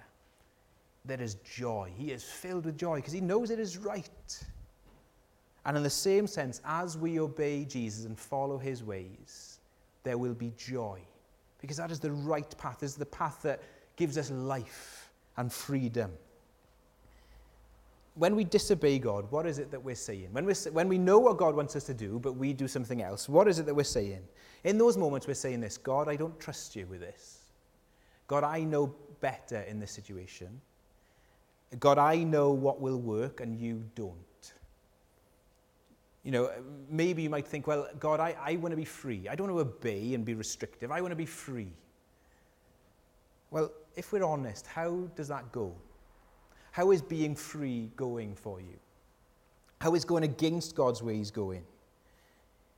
there 1.05 1.21
is 1.21 1.35
joy. 1.35 1.89
He 1.95 2.11
is 2.11 2.23
filled 2.23 2.65
with 2.65 2.77
joy 2.77 2.97
because 2.97 3.13
he 3.13 3.21
knows 3.21 3.49
it 3.49 3.59
is 3.59 3.77
right. 3.77 4.45
And 5.65 5.77
in 5.77 5.83
the 5.83 5.89
same 5.89 6.27
sense, 6.27 6.59
as 6.65 6.97
we 6.97 7.21
obey 7.21 7.63
Jesus 7.63 8.03
and 8.05 8.19
follow 8.19 8.57
his 8.57 8.83
ways, 8.83 9.59
there 10.03 10.17
will 10.17 10.33
be 10.33 10.51
joy 10.57 10.99
because 11.61 11.77
that 11.77 11.91
is 11.91 12.01
the 12.01 12.11
right 12.11 12.57
path, 12.57 12.79
this 12.81 12.91
is 12.91 12.97
the 12.97 13.05
path 13.05 13.41
that 13.43 13.61
gives 13.95 14.17
us 14.17 14.29
life 14.31 15.09
and 15.37 15.51
freedom 15.51 16.11
when 18.15 18.35
we 18.35 18.43
disobey 18.43 18.99
God, 18.99 19.29
what 19.31 19.47
is 19.47 19.57
it 19.57 19.71
that 19.71 19.83
we're 19.83 19.95
saying? 19.95 20.29
When, 20.31 20.45
we're, 20.45 20.71
when 20.71 20.87
we 20.87 20.97
know 20.97 21.17
what 21.17 21.37
God 21.37 21.55
wants 21.55 21.75
us 21.75 21.83
to 21.85 21.93
do, 21.93 22.19
but 22.19 22.33
we 22.33 22.53
do 22.53 22.67
something 22.67 23.01
else, 23.01 23.27
what 23.27 23.47
is 23.47 23.57
it 23.59 23.65
that 23.65 23.73
we're 23.73 23.83
saying? 23.83 24.21
In 24.63 24.77
those 24.77 24.97
moments, 24.97 25.27
we're 25.27 25.33
saying 25.33 25.61
this 25.61 25.77
God, 25.77 26.07
I 26.07 26.15
don't 26.15 26.39
trust 26.39 26.75
you 26.75 26.85
with 26.85 26.99
this. 26.99 27.39
God, 28.27 28.43
I 28.43 28.63
know 28.63 28.95
better 29.19 29.61
in 29.61 29.79
this 29.79 29.91
situation. 29.91 30.61
God, 31.79 31.97
I 31.97 32.17
know 32.17 32.51
what 32.51 32.79
will 32.79 32.99
work 32.99 33.41
and 33.41 33.59
you 33.59 33.83
don't. 33.95 34.15
You 36.23 36.31
know, 36.31 36.51
maybe 36.89 37.23
you 37.23 37.29
might 37.29 37.47
think, 37.47 37.67
well, 37.67 37.87
God, 37.99 38.19
I, 38.19 38.35
I 38.41 38.55
want 38.57 38.71
to 38.71 38.77
be 38.77 38.85
free. 38.85 39.27
I 39.27 39.35
don't 39.35 39.51
want 39.51 39.67
to 39.67 39.71
obey 39.71 40.13
and 40.13 40.23
be 40.23 40.35
restrictive. 40.35 40.91
I 40.91 41.01
want 41.01 41.11
to 41.11 41.17
be 41.17 41.25
free. 41.25 41.73
Well, 43.51 43.71
if 43.95 44.11
we're 44.13 44.23
honest, 44.23 44.65
how 44.67 45.09
does 45.15 45.27
that 45.27 45.51
go? 45.51 45.75
How 46.73 46.89
is 46.89 47.03
being 47.03 47.35
free 47.35 47.91
going 47.95 48.33
for 48.33 48.59
you? 48.59 48.79
How 49.79 49.93
is 49.93 50.03
going 50.03 50.23
against 50.23 50.75
God's 50.75 51.03
ways 51.03 51.29
going? 51.29 51.63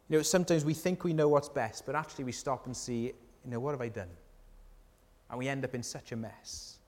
You 0.10 0.18
know, 0.18 0.22
sometimes 0.22 0.66
we 0.66 0.74
think 0.74 1.06
we 1.06 1.14
know 1.14 1.30
what's 1.30 1.48
best, 1.48 1.86
but 1.86 1.96
actually 1.96 2.26
we 2.26 2.34
stop 2.34 2.66
and 2.66 2.76
see, 2.76 3.04
you 3.04 3.14
know, 3.52 3.62
what 3.62 3.72
have 3.72 3.80
I 3.80 3.88
done? 3.88 4.10
And 5.30 5.40
we 5.40 5.48
end 5.48 5.64
up 5.64 5.74
in 5.74 5.82
such 5.82 6.12
a 6.12 6.18
mess. 6.18 6.80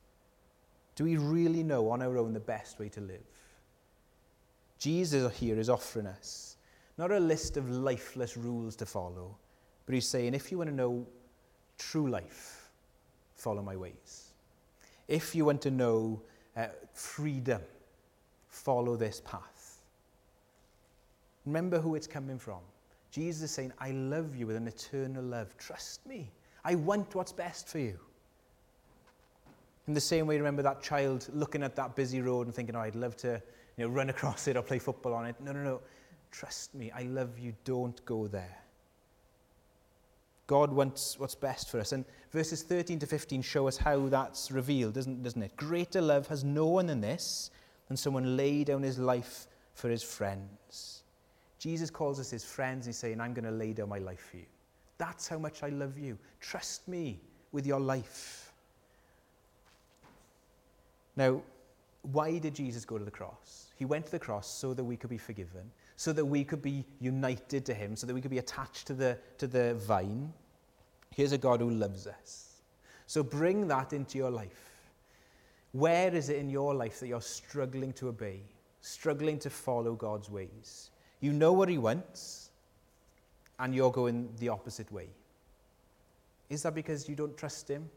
Do 0.96 1.06
we 1.06 1.16
really 1.16 1.64
know 1.64 1.90
on 1.92 2.02
our 2.02 2.18
own 2.18 2.34
the 2.34 2.42
best 2.42 2.78
way 2.78 2.90
to 2.90 3.00
live? 3.00 3.24
Jesus 4.78 5.34
here 5.38 5.58
is 5.58 5.70
offering 5.70 6.08
us 6.08 6.58
not 6.98 7.14
a 7.14 7.20
list 7.22 7.56
of 7.56 7.70
lifeless 7.70 8.36
rules 8.36 8.76
to 8.76 8.86
follow, 8.86 9.38
but 9.86 9.96
he's 9.96 10.06
saying, 10.06 10.34
if 10.34 10.52
you 10.52 10.58
want 10.58 10.70
to 10.70 10.76
know 10.76 11.08
true 11.78 12.10
life, 12.10 12.70
follow 13.38 13.62
my 13.62 13.78
ways. 13.78 14.34
If 15.08 15.34
you 15.34 15.46
want 15.46 15.62
to 15.62 15.72
know 15.72 16.22
uh, 16.58 16.68
freedom, 16.94 17.62
follow 18.50 18.96
this 18.96 19.22
path. 19.22 19.82
Remember 21.46 21.80
who 21.80 21.96
it's 21.96 22.08
coming 22.08 22.40
from. 22.40 22.60
Jesus 23.12 23.44
is 23.44 23.52
saying, 23.52 23.72
I 23.80 23.92
love 23.92 24.36
you 24.36 24.48
with 24.48 24.58
an 24.58 24.68
eternal 24.68 25.24
love. 25.24 25.56
Trust 25.58 26.06
me. 26.06 26.30
I 26.66 26.76
want 26.76 27.16
what's 27.16 27.32
best 27.32 27.70
for 27.70 27.80
you. 27.80 27.98
In 29.88 29.94
the 29.94 30.02
same 30.02 30.28
way, 30.28 30.38
remember 30.38 30.62
that 30.64 30.82
child 30.82 31.30
looking 31.34 31.64
at 31.64 31.76
that 31.78 31.96
busy 31.96 32.22
road 32.22 32.48
and 32.48 32.54
thinking, 32.54 32.76
oh, 32.76 32.82
I'd 32.82 32.96
love 32.96 33.16
to 33.18 33.42
you 33.78 33.86
know, 33.86 33.94
run 33.94 34.10
across 34.10 34.48
it 34.48 34.58
or 34.58 34.62
play 34.62 34.80
football 34.80 35.14
on 35.14 35.26
it. 35.26 35.36
No, 35.40 35.54
no, 35.54 35.64
no. 35.64 35.80
Trust 36.32 36.76
me. 36.76 36.92
I 36.92 37.04
love 37.04 37.40
you. 37.40 37.54
Don't 37.64 38.04
go 38.04 38.28
there. 38.28 38.58
God 40.48 40.72
wants 40.72 41.20
what's 41.20 41.36
best 41.36 41.70
for 41.70 41.80
us. 41.80 41.92
And 41.92 42.06
verses 42.32 42.64
13 42.64 43.00
to 43.00 43.06
15 43.06 43.42
show 43.42 43.68
us 43.68 43.78
how 43.78 44.08
that's 44.08 44.50
revealed, 44.50 44.94
doesn't, 44.94 45.22
doesn't 45.22 45.44
it? 45.44 45.56
Greater 45.58 46.02
love 46.02 46.28
has 46.28 46.44
no 46.44 46.68
one 46.68 46.88
than 46.88 47.02
this, 47.02 47.52
than 47.90 47.98
someone 47.98 48.38
lay 48.38 48.64
down 48.64 48.82
his 48.82 48.98
life 48.98 49.48
for 49.74 49.90
his 49.90 50.02
friends. 50.02 51.04
Jesus 51.60 51.90
calls 51.90 52.20
us 52.20 52.30
his 52.30 52.46
friends. 52.46 52.86
He's 52.86 52.98
saying, 52.98 53.20
I'm 53.20 53.34
going 53.34 53.46
to 53.46 53.52
lay 53.52 53.74
down 53.74 53.90
my 53.90 54.00
life 54.00 54.30
for 54.32 54.38
you. 54.38 54.46
That's 54.98 55.28
how 55.28 55.38
much 55.38 55.64
I 55.64 55.70
love 55.70 55.98
you. 55.98 56.18
Trust 56.40 56.88
me 56.88 57.20
with 57.52 57.66
your 57.66 57.80
life. 57.80 58.52
Now, 61.16 61.42
why 62.04 62.38
did 62.38 62.56
Jesus 62.56 62.86
go 62.86 62.98
to 62.98 63.04
the 63.04 63.12
cross? 63.12 63.72
He 63.76 63.86
went 63.86 64.06
to 64.06 64.12
the 64.12 64.20
cross 64.20 64.48
so 64.48 64.74
that 64.74 64.84
we 64.84 64.96
could 64.96 65.10
be 65.10 65.18
forgiven, 65.18 65.70
so 65.98 66.14
that 66.14 66.24
we 66.24 66.44
could 66.44 66.62
be 66.62 66.86
united 67.00 67.66
to 67.66 67.74
him, 67.74 67.96
so 67.96 68.06
that 68.06 68.14
we 68.14 68.22
could 68.22 68.32
be 68.32 68.38
attached 68.38 68.86
to 68.88 68.94
the, 68.94 69.18
to 69.40 69.48
the 69.48 69.74
vine. 69.76 70.32
Here's 71.16 71.32
a 71.32 71.38
God 71.40 71.60
who 71.60 71.72
loves 71.72 72.06
us. 72.06 72.62
So 73.08 73.24
bring 73.24 73.68
that 73.68 73.94
into 73.94 74.20
your 74.20 74.30
life. 74.30 74.76
Where 75.72 76.14
is 76.14 76.30
it 76.30 76.38
in 76.38 76.50
your 76.50 76.76
life 76.76 77.00
that 77.00 77.08
you're 77.08 77.20
struggling 77.20 77.94
to 77.94 78.10
obey, 78.10 78.42
struggling 78.82 79.40
to 79.40 79.50
follow 79.50 79.96
God's 79.96 80.30
ways? 80.30 80.92
You 81.20 81.34
know 81.34 81.52
what 81.52 81.68
he 81.68 81.80
wants, 81.80 82.52
and 83.58 83.74
you're 83.74 83.92
going 83.92 84.30
the 84.38 84.50
opposite 84.50 84.92
way. 84.92 85.10
Is 86.50 86.62
that 86.62 86.76
because 86.76 87.10
you 87.10 87.16
don't 87.16 87.36
trust 87.36 87.68
him? 87.68 87.90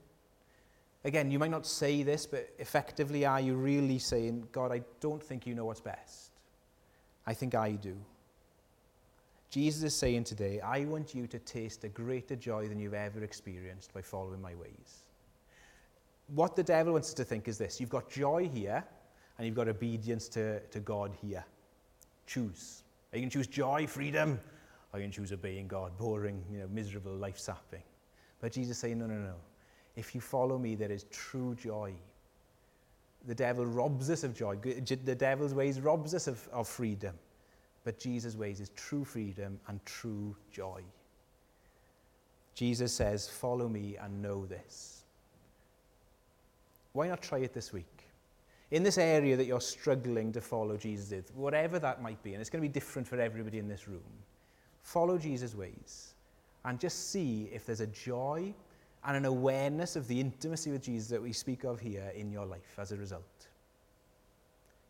Again, 1.05 1.31
you 1.31 1.39
might 1.39 1.51
not 1.51 1.67
say 1.67 2.03
this, 2.03 2.25
but 2.25 2.49
effectively, 2.59 3.27
are 3.27 3.41
you 3.41 3.55
really 3.55 3.99
saying, 3.99 4.49
God, 4.53 4.73
I 4.73 4.83
don't 5.01 5.23
think 5.23 5.47
you 5.47 5.55
know 5.55 5.67
what's 5.67 5.81
best? 5.81 6.30
I 7.27 7.35
think 7.35 7.55
I 7.55 7.73
do. 7.73 7.97
Jesus 9.51 9.83
is 9.83 9.95
saying 9.95 10.25
today, 10.25 10.61
I 10.61 10.85
want 10.85 11.15
you 11.15 11.27
to 11.27 11.39
taste 11.41 11.83
a 11.85 11.89
greater 11.89 12.37
joy 12.37 12.69
than 12.69 12.79
you've 12.79 12.95
ever 12.95 13.25
experienced 13.25 13.93
by 13.93 14.01
following 14.01 14.41
my 14.41 14.55
ways. 14.55 15.05
What 16.29 16.55
the 16.55 16.63
devil 16.63 16.93
wants 16.93 17.09
us 17.09 17.15
to 17.15 17.25
think 17.25 17.49
is 17.49 17.59
this 17.59 17.81
you've 17.81 17.91
got 17.91 18.09
joy 18.09 18.49
here, 18.49 18.85
and 19.37 19.47
you've 19.47 19.57
got 19.57 19.69
obedience 19.69 20.29
to, 20.29 20.61
to 20.61 20.81
God 20.81 21.13
here. 21.21 21.45
Choose. 22.27 22.85
Are 23.13 23.17
you 23.17 23.23
can 23.23 23.31
choose 23.31 23.47
joy, 23.47 23.87
freedom, 23.87 24.39
or 24.93 24.99
are 24.99 25.01
you 25.01 25.07
can 25.07 25.13
choose 25.13 25.33
obeying 25.33 25.67
God, 25.67 25.97
boring, 25.97 26.45
you 26.53 26.59
know, 26.59 26.69
miserable, 26.69 27.13
life 27.13 27.39
sapping. 27.39 27.83
But 28.41 28.53
Jesus 28.53 28.77
is 28.77 28.79
saying, 28.79 28.99
no, 28.99 29.07
no, 29.07 29.15
no. 29.15 29.35
If 29.97 30.15
you 30.15 30.21
follow 30.21 30.59
me, 30.59 30.75
there 30.75 30.93
is 30.93 31.05
true 31.05 31.55
joy. 31.55 31.95
The 33.27 33.35
devil 33.35 33.67
robs 33.67 34.11
us 34.11 34.25
of 34.25 34.35
joy. 34.35 34.57
The 34.57 35.15
devil's 35.15 35.55
ways 35.55 35.81
robs 35.81 36.15
us 36.15 36.27
of, 36.27 36.49
of 36.53 36.69
freedom. 36.69 37.15
But 37.85 37.99
Jesus' 37.99 38.37
ways 38.37 38.61
is 38.61 38.71
true 38.71 39.05
freedom 39.05 39.59
and 39.69 39.85
true 39.85 40.37
joy. 40.53 40.83
Jesus 42.55 42.93
says, 42.93 43.29
Follow 43.29 43.69
me 43.69 43.97
and 43.97 44.23
know 44.23 44.47
this. 44.47 45.05
Why 46.93 47.09
not 47.09 47.23
try 47.23 47.39
it 47.39 47.55
this 47.55 47.73
week? 47.73 47.87
In 48.71 48.83
this 48.83 48.99
area 48.99 49.37
that 49.37 49.47
you're 49.47 49.61
struggling 49.61 50.33
to 50.33 50.41
follow 50.41 50.77
Jesus, 50.77 51.11
with, 51.11 51.35
whatever 51.35 51.79
that 51.79 52.03
might 52.03 52.23
be, 52.23 52.33
and 52.33 52.41
it's 52.41 52.51
going 52.51 52.63
to 52.63 52.69
be 52.69 52.73
different 52.73 53.07
for 53.07 53.21
everybody 53.21 53.59
in 53.59 53.69
this 53.69 53.89
room, 53.89 54.03
follow 54.83 55.19
Jesus' 55.19 55.55
ways 55.55 56.15
and 56.65 56.79
just 56.79 57.11
see 57.11 57.49
if 57.53 57.65
there's 57.65 57.81
a 57.81 57.87
joy 57.89 58.53
and 59.05 59.17
an 59.17 59.25
awareness 59.25 59.97
of 59.97 60.07
the 60.09 60.21
intimacy 60.21 60.71
with 60.71 60.83
Jesus 60.83 61.09
that 61.09 61.23
we 61.23 61.33
speak 61.33 61.65
of 61.65 61.81
here 61.81 62.13
in 62.15 62.31
your 62.31 62.47
life 62.47 62.79
as 62.79 62.93
a 62.93 62.97
result. 62.97 63.23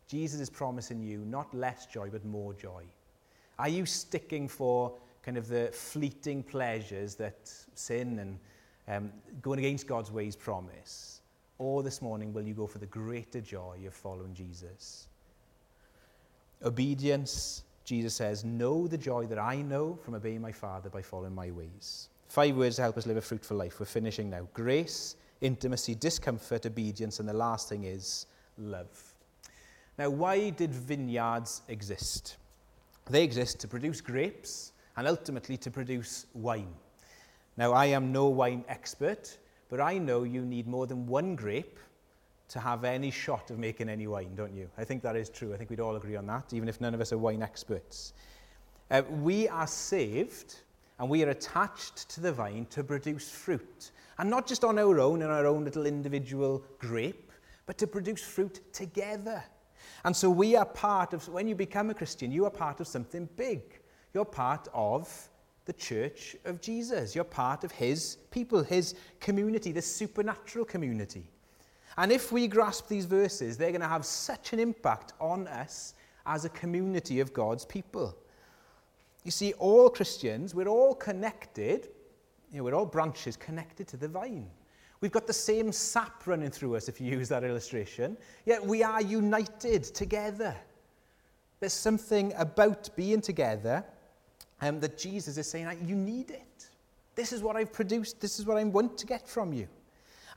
Jesus 0.07 0.41
is 0.41 0.49
promising 0.49 1.01
you 1.01 1.19
not 1.19 1.53
less 1.53 1.85
joy, 1.85 2.09
but 2.09 2.25
more 2.25 2.53
joy. 2.53 2.83
Are 3.57 3.69
you 3.69 3.85
sticking 3.85 4.47
for 4.47 4.93
kind 5.23 5.37
of 5.37 5.47
the 5.47 5.69
fleeting 5.71 6.43
pleasures 6.43 7.15
that 7.15 7.37
sin 7.75 8.19
and 8.19 8.39
um, 8.87 9.11
going 9.41 9.59
against 9.59 9.87
God's 9.87 10.11
ways 10.11 10.35
promise? 10.35 11.21
Or 11.59 11.83
this 11.83 12.01
morning, 12.01 12.33
will 12.33 12.41
you 12.41 12.53
go 12.53 12.67
for 12.67 12.79
the 12.79 12.87
greater 12.87 13.39
joy 13.39 13.77
of 13.85 13.93
following 13.93 14.33
Jesus? 14.33 15.07
Obedience, 16.63 17.63
Jesus 17.85 18.15
says, 18.15 18.43
know 18.43 18.87
the 18.87 18.97
joy 18.97 19.27
that 19.27 19.39
I 19.39 19.61
know 19.61 19.97
from 20.03 20.15
obeying 20.15 20.41
my 20.41 20.51
Father 20.51 20.89
by 20.89 21.01
following 21.01 21.35
my 21.35 21.51
ways. 21.51 22.09
Five 22.31 22.55
words 22.55 22.77
to 22.77 22.83
help 22.83 22.97
us 22.97 23.05
live 23.05 23.17
a 23.17 23.21
fruitful 23.21 23.57
life. 23.57 23.77
We're 23.77 23.87
finishing 23.87 24.29
now. 24.29 24.47
Grace, 24.53 25.17
intimacy, 25.41 25.95
discomfort, 25.95 26.65
obedience, 26.65 27.19
and 27.19 27.27
the 27.27 27.33
last 27.33 27.67
thing 27.67 27.83
is 27.83 28.25
love. 28.57 28.87
Now, 29.97 30.11
why 30.11 30.51
did 30.51 30.73
vineyards 30.73 31.61
exist? 31.67 32.37
They 33.09 33.21
exist 33.21 33.59
to 33.59 33.67
produce 33.67 33.99
grapes 33.99 34.71
and 34.95 35.09
ultimately 35.09 35.57
to 35.57 35.69
produce 35.69 36.25
wine. 36.33 36.69
Now, 37.57 37.73
I 37.73 37.87
am 37.87 38.13
no 38.13 38.29
wine 38.29 38.63
expert, 38.69 39.37
but 39.67 39.81
I 39.81 39.97
know 39.97 40.23
you 40.23 40.45
need 40.45 40.67
more 40.67 40.87
than 40.87 41.07
one 41.07 41.35
grape 41.35 41.79
to 42.47 42.61
have 42.61 42.85
any 42.85 43.11
shot 43.11 43.51
of 43.51 43.59
making 43.59 43.89
any 43.89 44.07
wine, 44.07 44.35
don't 44.35 44.55
you? 44.55 44.69
I 44.77 44.85
think 44.85 45.03
that 45.03 45.17
is 45.17 45.27
true. 45.27 45.53
I 45.53 45.57
think 45.57 45.69
we'd 45.69 45.81
all 45.81 45.97
agree 45.97 46.15
on 46.15 46.27
that, 46.27 46.53
even 46.53 46.69
if 46.69 46.79
none 46.79 46.93
of 46.93 47.01
us 47.01 47.11
are 47.11 47.17
wine 47.17 47.43
experts. 47.43 48.13
Uh, 48.89 49.01
we 49.19 49.49
are 49.49 49.67
saved 49.67 50.55
and 51.01 51.09
we 51.09 51.23
are 51.23 51.29
attached 51.31 52.09
to 52.09 52.21
the 52.21 52.31
vine 52.31 52.67
to 52.69 52.83
produce 52.83 53.27
fruit. 53.27 53.89
And 54.19 54.29
not 54.29 54.45
just 54.45 54.63
on 54.63 54.77
our 54.77 54.99
own, 54.99 55.23
in 55.23 55.31
our 55.31 55.47
own 55.47 55.65
little 55.65 55.87
individual 55.87 56.63
grape, 56.77 57.31
but 57.65 57.79
to 57.79 57.87
produce 57.87 58.21
fruit 58.21 58.61
together. 58.71 59.43
And 60.05 60.15
so 60.15 60.29
we 60.29 60.55
are 60.55 60.63
part 60.63 61.13
of, 61.13 61.27
when 61.27 61.47
you 61.47 61.55
become 61.55 61.89
a 61.89 61.95
Christian, 61.95 62.31
you 62.31 62.45
are 62.45 62.51
part 62.51 62.81
of 62.81 62.87
something 62.87 63.27
big. 63.35 63.61
You're 64.13 64.25
part 64.25 64.67
of 64.75 65.11
the 65.65 65.73
church 65.73 66.35
of 66.45 66.61
Jesus. 66.61 67.15
You're 67.15 67.23
part 67.23 67.63
of 67.63 67.71
his 67.71 68.17
people, 68.29 68.61
his 68.61 68.93
community, 69.19 69.71
this 69.71 69.91
supernatural 69.91 70.65
community. 70.65 71.23
And 71.97 72.11
if 72.11 72.31
we 72.31 72.47
grasp 72.47 72.87
these 72.87 73.05
verses, 73.05 73.57
they're 73.57 73.71
going 73.71 73.81
to 73.81 73.87
have 73.87 74.05
such 74.05 74.53
an 74.53 74.59
impact 74.59 75.13
on 75.19 75.47
us 75.47 75.95
as 76.27 76.45
a 76.45 76.49
community 76.49 77.21
of 77.21 77.33
God's 77.33 77.65
people. 77.65 78.15
You 79.23 79.31
see, 79.31 79.53
all 79.53 79.89
Christians, 79.89 80.55
we're 80.55 80.67
all 80.67 80.95
connected, 80.95 81.89
you 82.51 82.57
know, 82.57 82.63
we're 82.63 82.73
all 82.73 82.85
branches 82.85 83.37
connected 83.37 83.87
to 83.89 83.97
the 83.97 84.07
vine. 84.07 84.49
We've 84.99 85.11
got 85.11 85.27
the 85.27 85.33
same 85.33 85.71
sap 85.71 86.27
running 86.27 86.51
through 86.51 86.75
us, 86.75 86.87
if 86.87 87.01
you 87.01 87.11
use 87.11 87.29
that 87.29 87.43
illustration, 87.43 88.17
yet 88.45 88.63
we 88.65 88.83
are 88.83 89.01
united 89.01 89.83
together. 89.83 90.55
There's 91.59 91.73
something 91.73 92.33
about 92.37 92.89
being 92.95 93.21
together 93.21 93.83
um, 94.61 94.79
that 94.79 94.97
Jesus 94.97 95.37
is 95.37 95.49
saying, 95.49 95.67
you 95.85 95.95
need 95.95 96.31
it. 96.31 96.69
This 97.15 97.33
is 97.33 97.43
what 97.43 97.55
I've 97.55 97.73
produced, 97.73 98.21
this 98.21 98.39
is 98.39 98.45
what 98.45 98.57
I 98.57 98.63
want 98.63 98.97
to 98.99 99.05
get 99.05 99.27
from 99.27 99.53
you. 99.53 99.67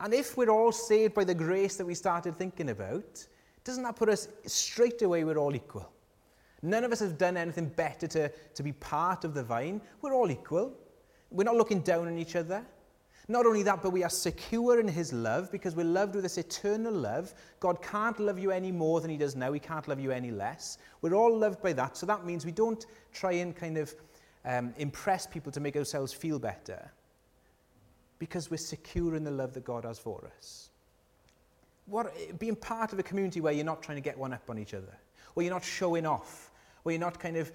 And 0.01 0.12
if 0.12 0.37
we're 0.37 0.51
all 0.51 0.73
saved 0.73 1.14
by 1.14 1.25
the 1.25 1.35
grace 1.35 1.77
that 1.77 1.87
we 1.87 1.94
started 1.94 2.37
thinking 2.37 2.70
about, 2.70 3.27
doesn't 3.64 3.83
that 3.85 3.97
put 3.97 4.09
us 4.09 4.29
straight 4.47 5.01
away, 5.03 5.25
we're 5.25 5.38
all 5.38 5.55
equal? 5.55 5.90
None 6.64 6.83
of 6.83 6.92
us 6.92 7.00
have 7.00 7.18
done 7.18 7.37
anything 7.37 7.68
better 7.68 8.07
to, 8.09 8.29
to 8.31 8.62
be 8.62 8.72
part 8.72 9.24
of 9.24 9.35
the 9.35 9.42
vine. 9.42 9.81
We're 10.00 10.14
all 10.14 10.31
equal. 10.31 10.72
We're 11.31 11.44
not 11.44 11.57
looking 11.57 11.81
down 11.81 12.09
on 12.09 12.18
each 12.18 12.37
other. 12.37 12.64
Not 13.29 13.46
only 13.46 13.62
that, 13.62 13.83
but 13.83 13.90
we 13.90 14.03
are 14.03 14.11
secure 14.11 14.81
in 14.81 14.88
his 14.88 15.12
love 15.12 15.50
because 15.53 15.77
we're 15.77 15.85
loved 15.85 16.14
with 16.14 16.24
this 16.24 16.38
eternal 16.38 16.92
love. 16.92 17.35
God 17.61 17.83
can't 17.83 18.18
love 18.18 18.38
you 18.38 18.50
any 18.50 18.72
more 18.72 19.00
than 19.00 19.11
he 19.11 19.16
does 19.16 19.37
now. 19.37 19.53
He 19.53 19.61
can't 19.61 19.87
love 19.88 20.00
you 20.00 20.11
any 20.11 20.31
less. 20.31 20.79
We're 21.03 21.14
all 21.14 21.37
loved 21.37 21.62
by 21.62 21.72
that. 21.74 21.96
So 21.96 22.07
that 22.07 22.24
means 22.24 22.44
we 22.44 22.53
don't 22.53 22.85
try 23.12 23.33
and 23.33 23.55
kind 23.55 23.79
of 23.79 23.94
um, 24.44 24.74
impress 24.79 25.27
people 25.27 25.53
to 25.53 25.61
make 25.61 25.77
ourselves 25.77 26.12
feel 26.12 26.38
better. 26.38 26.90
because 28.18 28.50
we're 28.50 28.57
secure 28.57 29.16
in 29.16 29.24
the 29.24 29.31
love 29.31 29.53
that 29.55 29.64
God 29.64 29.85
has 29.85 29.98
for 29.98 30.31
us. 30.38 30.70
What, 31.87 32.38
being 32.38 32.57
part 32.57 32.92
of 32.92 32.98
a 32.98 33.03
community 33.03 33.40
where 33.40 33.53
you're 33.53 33.64
not 33.64 33.83
trying 33.83 33.96
to 33.96 34.03
get 34.03 34.16
one 34.16 34.33
up 34.33 34.48
on 34.48 34.59
each 34.59 34.74
other, 34.74 34.96
where 35.35 35.44
you're 35.44 35.53
not 35.53 35.64
showing 35.64 36.07
off, 36.07 36.50
where 36.85 36.94
you're 36.94 37.01
not 37.01 37.18
kind 37.18 37.37
of 37.37 37.53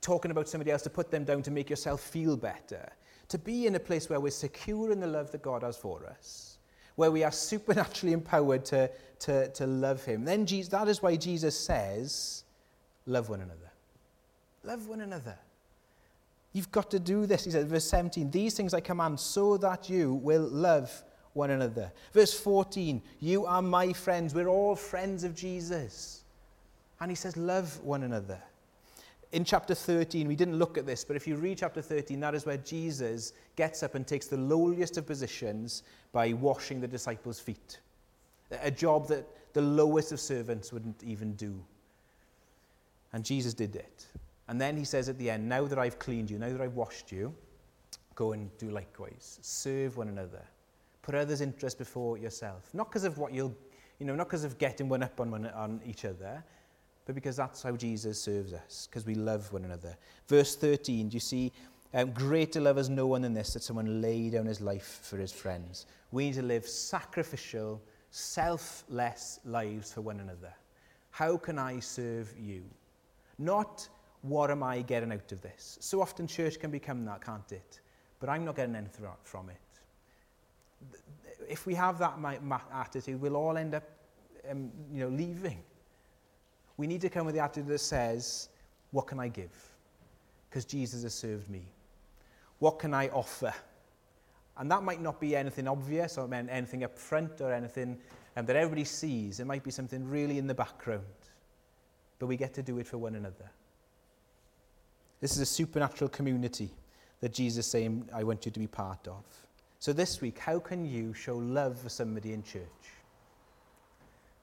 talking 0.00 0.30
about 0.30 0.48
somebody 0.48 0.70
else 0.70 0.82
to 0.82 0.90
put 0.90 1.10
them 1.10 1.24
down 1.24 1.42
to 1.42 1.50
make 1.50 1.70
yourself 1.70 2.00
feel 2.00 2.36
better. 2.36 2.92
To 3.28 3.38
be 3.38 3.66
in 3.66 3.74
a 3.74 3.80
place 3.80 4.10
where 4.10 4.20
we're 4.20 4.30
secure 4.30 4.92
in 4.92 5.00
the 5.00 5.06
love 5.06 5.32
that 5.32 5.40
God 5.40 5.62
has 5.62 5.78
for 5.78 6.06
us, 6.06 6.58
where 6.96 7.10
we 7.10 7.24
are 7.24 7.32
supernaturally 7.50 8.12
empowered 8.12 8.64
to, 8.66 8.90
to, 9.20 9.48
to 9.48 9.66
love 9.66 10.04
Him. 10.04 10.24
Then 10.24 10.44
Jesus, 10.44 10.70
that 10.70 10.88
is 10.88 11.02
why 11.02 11.16
Jesus 11.16 11.58
says, 11.58 12.44
Love 13.06 13.28
one 13.28 13.40
another. 13.40 13.70
Love 14.62 14.88
one 14.88 15.00
another. 15.02 15.36
You've 16.54 16.70
got 16.70 16.90
to 16.92 16.98
do 16.98 17.26
this. 17.26 17.44
He 17.44 17.50
said, 17.50 17.68
verse 17.68 17.84
17, 17.84 18.30
These 18.30 18.54
things 18.54 18.72
I 18.72 18.80
command 18.80 19.20
so 19.20 19.56
that 19.58 19.90
you 19.90 20.14
will 20.14 20.48
love 20.48 21.04
one 21.34 21.50
another. 21.50 21.92
Verse 22.12 22.32
14, 22.32 23.02
You 23.20 23.44
are 23.44 23.60
my 23.60 23.92
friends. 23.92 24.34
We're 24.34 24.48
all 24.48 24.76
friends 24.76 25.24
of 25.24 25.34
Jesus. 25.34 26.22
And 27.00 27.10
he 27.10 27.14
says, 27.14 27.36
Love 27.36 27.78
one 27.82 28.04
another. 28.04 28.40
In 29.34 29.44
chapter 29.44 29.74
13, 29.74 30.28
we 30.28 30.36
didn't 30.36 30.60
look 30.60 30.78
at 30.78 30.86
this, 30.86 31.04
but 31.04 31.16
if 31.16 31.26
you 31.26 31.34
read 31.34 31.58
chapter 31.58 31.82
13, 31.82 32.20
that 32.20 32.36
is 32.36 32.46
where 32.46 32.56
Jesus 32.56 33.32
gets 33.56 33.82
up 33.82 33.96
and 33.96 34.06
takes 34.06 34.28
the 34.28 34.36
lowliest 34.36 34.96
of 34.96 35.08
positions 35.08 35.82
by 36.12 36.32
washing 36.34 36.80
the 36.80 36.86
disciples' 36.86 37.40
feet. 37.40 37.80
A 38.62 38.70
job 38.70 39.08
that 39.08 39.26
the 39.52 39.60
lowest 39.60 40.12
of 40.12 40.20
servants 40.20 40.72
wouldn't 40.72 41.02
even 41.02 41.32
do. 41.32 41.60
And 43.12 43.24
Jesus 43.24 43.54
did 43.54 43.74
it. 43.74 44.06
And 44.46 44.60
then 44.60 44.76
he 44.76 44.84
says 44.84 45.08
at 45.08 45.18
the 45.18 45.30
end, 45.30 45.48
Now 45.48 45.64
that 45.64 45.80
I've 45.80 45.98
cleaned 45.98 46.30
you, 46.30 46.38
now 46.38 46.50
that 46.50 46.60
I've 46.60 46.76
washed 46.76 47.10
you, 47.10 47.34
go 48.14 48.34
and 48.34 48.56
do 48.56 48.70
likewise. 48.70 49.40
Serve 49.42 49.96
one 49.96 50.06
another. 50.06 50.44
Put 51.02 51.16
others' 51.16 51.40
interest 51.40 51.78
before 51.78 52.18
yourself. 52.18 52.70
Not 52.72 52.88
because 52.88 53.02
of 53.02 53.18
what 53.18 53.34
you'll, 53.34 53.56
you 53.98 54.06
know, 54.06 54.14
not 54.14 54.28
because 54.28 54.44
of 54.44 54.58
getting 54.58 54.88
one 54.88 55.02
up 55.02 55.18
on, 55.18 55.32
one, 55.32 55.46
on 55.46 55.80
each 55.84 56.04
other, 56.04 56.44
but 57.06 57.14
because 57.14 57.36
that's 57.36 57.62
how 57.62 57.76
Jesus 57.76 58.20
serves 58.20 58.52
us, 58.52 58.88
because 58.88 59.06
we 59.06 59.14
love 59.14 59.52
one 59.52 59.64
another. 59.64 59.96
Verse 60.26 60.56
13, 60.56 61.08
do 61.08 61.14
you 61.14 61.20
see? 61.20 61.52
Um, 61.92 62.10
greater 62.10 62.60
love 62.60 62.76
has 62.76 62.88
no 62.88 63.06
one 63.06 63.22
than 63.22 63.34
this, 63.34 63.52
that 63.52 63.62
someone 63.62 64.00
lay 64.00 64.30
down 64.30 64.46
his 64.46 64.60
life 64.60 65.00
for 65.02 65.16
his 65.16 65.30
friends. 65.30 65.86
We 66.10 66.26
need 66.26 66.34
to 66.34 66.42
live 66.42 66.66
sacrificial, 66.66 67.80
selfless 68.10 69.40
lives 69.44 69.92
for 69.92 70.00
one 70.00 70.20
another. 70.20 70.52
How 71.10 71.36
can 71.36 71.58
I 71.58 71.78
serve 71.78 72.34
you? 72.38 72.64
Not 73.38 73.88
what 74.22 74.50
am 74.50 74.62
I 74.62 74.80
getting 74.80 75.12
out 75.12 75.30
of 75.30 75.42
this? 75.42 75.78
So 75.80 76.00
often 76.00 76.26
church 76.26 76.58
can 76.58 76.70
become 76.70 77.04
that, 77.04 77.24
can't 77.24 77.52
it? 77.52 77.80
But 78.18 78.28
I'm 78.30 78.44
not 78.44 78.56
getting 78.56 78.74
anything 78.74 79.04
from 79.22 79.50
it. 79.50 79.56
If 81.48 81.66
we 81.66 81.74
have 81.74 81.98
that 81.98 82.16
attitude, 82.72 83.20
we'll 83.20 83.36
all 83.36 83.56
end 83.56 83.74
up 83.74 83.84
um, 84.50 84.70
you 84.92 85.00
know, 85.00 85.08
leaving. 85.08 85.62
We 86.76 86.86
need 86.86 87.00
to 87.02 87.08
come 87.08 87.26
with 87.26 87.34
the 87.34 87.42
attitude 87.42 87.68
that 87.68 87.78
says, 87.78 88.48
what 88.90 89.06
can 89.06 89.20
I 89.20 89.28
give? 89.28 89.52
Because 90.48 90.64
Jesus 90.64 91.02
has 91.02 91.14
served 91.14 91.48
me. 91.50 91.62
What 92.58 92.78
can 92.78 92.94
I 92.94 93.08
offer? 93.08 93.52
And 94.56 94.70
that 94.70 94.82
might 94.82 95.00
not 95.00 95.20
be 95.20 95.34
anything 95.34 95.66
obvious 95.66 96.16
or 96.16 96.32
anything 96.32 96.84
up 96.84 96.96
front 96.96 97.40
or 97.40 97.52
anything 97.52 97.98
um, 98.36 98.46
that 98.46 98.56
everybody 98.56 98.84
sees. 98.84 99.40
It 99.40 99.46
might 99.46 99.64
be 99.64 99.70
something 99.70 100.08
really 100.08 100.38
in 100.38 100.46
the 100.46 100.54
background. 100.54 101.02
But 102.18 102.26
we 102.26 102.36
get 102.36 102.54
to 102.54 102.62
do 102.62 102.78
it 102.78 102.86
for 102.86 102.98
one 102.98 103.16
another. 103.16 103.50
This 105.20 105.32
is 105.32 105.40
a 105.40 105.46
supernatural 105.46 106.08
community 106.08 106.70
that 107.20 107.32
Jesus 107.32 107.66
is 107.66 107.70
saying, 107.70 108.08
I 108.14 108.22
want 108.24 108.44
you 108.46 108.52
to 108.52 108.60
be 108.60 108.66
part 108.66 109.08
of. 109.08 109.24
So 109.78 109.92
this 109.92 110.20
week, 110.20 110.38
how 110.38 110.58
can 110.58 110.84
you 110.84 111.12
show 111.14 111.36
love 111.36 111.78
for 111.78 111.88
somebody 111.88 112.32
in 112.32 112.42
church? 112.42 112.62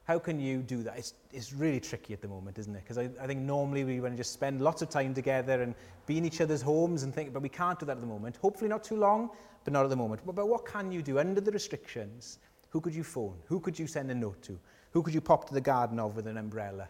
How 0.06 0.20
can 0.20 0.40
you 0.40 0.58
do 0.58 0.84
that? 0.84 0.98
It's, 0.98 1.14
it's 1.32 1.54
really 1.54 1.80
tricky 1.80 2.14
at 2.14 2.22
the 2.22 2.28
moment, 2.28 2.58
isn't 2.58 2.76
it? 2.76 2.84
Because 2.84 2.98
I, 2.98 3.10
I 3.22 3.28
think 3.28 3.42
normally 3.42 3.84
we 3.84 4.00
want 4.00 4.14
to 4.14 4.18
just 4.18 4.34
spend 4.34 4.62
lots 4.62 4.82
of 4.82 4.90
time 4.90 5.14
together 5.14 5.62
and 5.62 5.76
be 6.06 6.18
in 6.18 6.26
each 6.26 6.42
other's 6.42 6.62
homes 6.62 7.04
and 7.04 7.14
think, 7.14 7.34
but 7.34 7.42
we 7.42 7.50
can't 7.50 7.80
do 7.80 7.86
that 7.86 7.94
at 7.94 8.02
the 8.02 8.08
moment. 8.08 8.38
Hopefully 8.38 8.70
not 8.70 8.84
too 8.84 8.98
long, 8.98 9.30
but 9.64 9.74
not 9.74 9.84
at 9.84 9.90
the 9.90 9.96
moment. 9.96 10.22
But, 10.26 10.36
but 10.36 10.48
what 10.48 10.66
can 10.66 10.92
you 10.92 11.02
do 11.02 11.20
under 11.20 11.40
the 11.40 11.52
restrictions? 11.52 12.40
Who 12.70 12.82
could 12.82 12.96
you 12.96 13.04
phone? 13.04 13.36
Who 13.46 13.60
could 13.60 13.78
you 13.78 13.88
send 13.88 14.10
a 14.12 14.16
note 14.16 14.42
to? 14.44 14.60
Who 14.92 15.04
could 15.04 15.14
you 15.14 15.22
pop 15.22 15.48
to 15.48 15.54
the 15.54 15.62
garden 15.62 16.00
of 16.00 16.16
with 16.16 16.28
an 16.28 16.38
umbrella? 16.38 16.90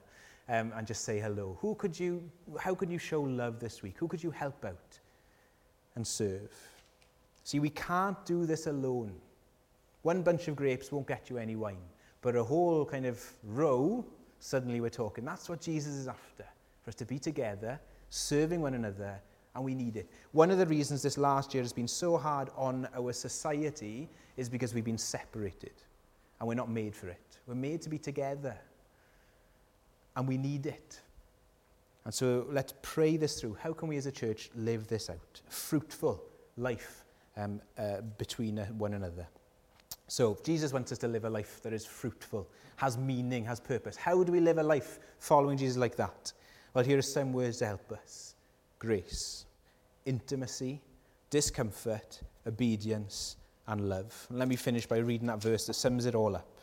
um, 0.52 0.74
and 0.76 0.86
just 0.86 1.06
say 1.06 1.19
hello? 1.19 1.58
Who 1.62 1.76
could 1.76 1.97
you, 1.97 2.30
how 2.60 2.76
could 2.76 2.89
you 2.89 2.97
show 2.97 3.21
love 3.21 3.60
this 3.60 3.82
week? 3.82 3.95
Who 3.97 4.08
could 4.08 4.21
you 4.21 4.32
help 4.32 4.65
out 4.65 5.00
and 5.95 6.06
serve? 6.06 6.52
See, 7.43 7.60
we 7.60 7.69
can't 7.69 8.24
do 8.26 8.45
this 8.45 8.67
alone. 8.67 9.13
One 10.02 10.21
bunch 10.24 10.50
of 10.50 10.56
grapes 10.58 10.91
won't 10.91 11.08
get 11.08 11.30
you 11.30 11.38
any 11.38 11.56
wine, 11.56 11.78
but 12.21 12.36
a 12.36 12.43
whole 12.43 12.86
kind 12.86 13.05
of 13.05 13.21
row, 13.43 14.05
suddenly 14.39 14.81
we're 14.81 14.89
talking. 14.89 15.25
That's 15.25 15.49
what 15.49 15.62
Jesus 15.62 15.93
is 15.93 16.07
after, 16.07 16.45
for 16.84 16.89
us 16.89 16.95
to 16.95 17.05
be 17.05 17.19
together, 17.19 17.79
serving 18.10 18.62
one 18.62 18.73
another, 18.73 19.19
and 19.55 19.63
we 19.63 19.75
need 19.75 19.97
it. 19.97 20.10
One 20.31 20.51
of 20.51 20.57
the 20.57 20.65
reasons 20.65 21.01
this 21.01 21.17
last 21.17 21.53
year 21.53 21.63
has 21.63 21.73
been 21.73 21.88
so 21.88 22.17
hard 22.17 22.49
on 22.55 22.88
our 22.95 23.12
society 23.12 24.10
is 24.38 24.49
because 24.49 24.73
we've 24.73 24.86
been 24.86 24.97
separated, 24.97 25.73
and 26.39 26.47
we're 26.47 26.55
not 26.55 26.69
made 26.69 26.95
for 26.95 27.10
it. 27.10 27.39
We're 27.47 27.55
made 27.55 27.81
to 27.81 27.89
be 27.89 27.97
together 27.97 28.57
and 30.15 30.27
we 30.27 30.38
need 30.38 30.65
it. 30.65 30.99
And 32.05 32.13
so 32.13 32.47
let's 32.49 32.73
pray 32.81 33.17
this 33.17 33.39
through. 33.39 33.57
How 33.62 33.73
can 33.73 33.88
we 33.88 33.97
as 33.97 34.07
a 34.07 34.12
church 34.12 34.49
live 34.55 34.88
this 34.88 35.10
out? 35.10 35.41
Fruitful 35.49 36.21
life 36.57 37.05
um, 37.38 37.62
uh, 37.77 38.01
between 38.17 38.60
uh, 38.60 38.65
one 38.67 38.93
another. 38.93 39.27
So 40.12 40.38
Jesus 40.43 40.74
wants 40.74 40.91
us 40.91 40.97
to 40.97 41.08
live 41.08 41.24
a 41.24 41.30
life 41.30 41.62
that 41.63 41.71
is 41.71 41.86
fruitful, 41.86 42.45
has 42.76 42.97
meaning, 42.97 43.45
has 43.45 43.62
purpose. 43.62 43.95
How 43.95 44.21
do 44.26 44.34
we 44.34 44.41
live 44.41 44.58
a 44.58 44.63
life 44.63 45.00
following 45.19 45.58
Jesus 45.58 45.78
like 45.78 45.95
that? 45.95 46.34
Well, 46.74 46.84
here 46.84 46.97
are 46.97 47.02
some 47.02 47.32
words 47.32 47.60
to 47.60 47.67
help 47.67 47.89
us. 47.93 48.36
Grace, 48.78 49.45
intimacy, 50.06 50.82
discomfort, 51.30 52.24
obedience, 52.45 53.38
and 53.67 53.88
love. 53.88 54.28
And 54.30 54.38
let 54.38 54.50
me 54.50 54.58
finish 54.58 54.86
by 54.86 54.97
reading 54.97 55.28
that 55.28 55.41
verse 55.41 55.65
that 55.67 55.76
sums 55.76 56.06
it 56.06 56.13
all 56.13 56.36
up. 56.36 56.60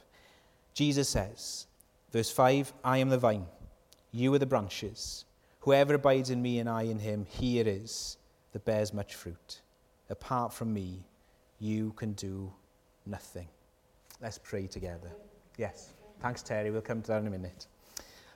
Jesus 0.75 1.09
says, 1.09 1.69
Verse 2.13 2.31
5 2.31 2.71
I 2.85 2.99
am 2.99 3.09
the 3.09 3.17
vine, 3.17 3.47
you 4.13 4.35
are 4.35 4.39
the 4.39 4.45
branches. 4.45 5.25
Whoever 5.61 5.95
abides 5.95 6.29
in 6.29 6.43
me 6.43 6.59
and 6.59 6.69
I 6.69 6.83
in 6.83 6.99
him, 6.99 7.25
he 7.27 7.61
it 7.61 7.67
is 7.67 8.19
that 8.53 8.67
bears 8.67 8.93
much 8.93 9.15
fruit. 9.15 9.63
Apart 10.11 10.53
from 10.53 10.75
me, 10.75 11.07
you 11.59 11.95
can 11.95 12.13
do 12.13 12.53
nothing. 13.09 13.49
Let's 14.21 14.39
pray 14.39 14.67
together. 14.67 15.11
Yes. 15.57 15.95
Thanks, 16.21 16.43
Terry. 16.43 16.71
We'll 16.71 16.81
come 16.81 17.03
to 17.03 17.09
that 17.09 17.21
in 17.21 17.27
a 17.27 17.31
minute. 17.31 17.67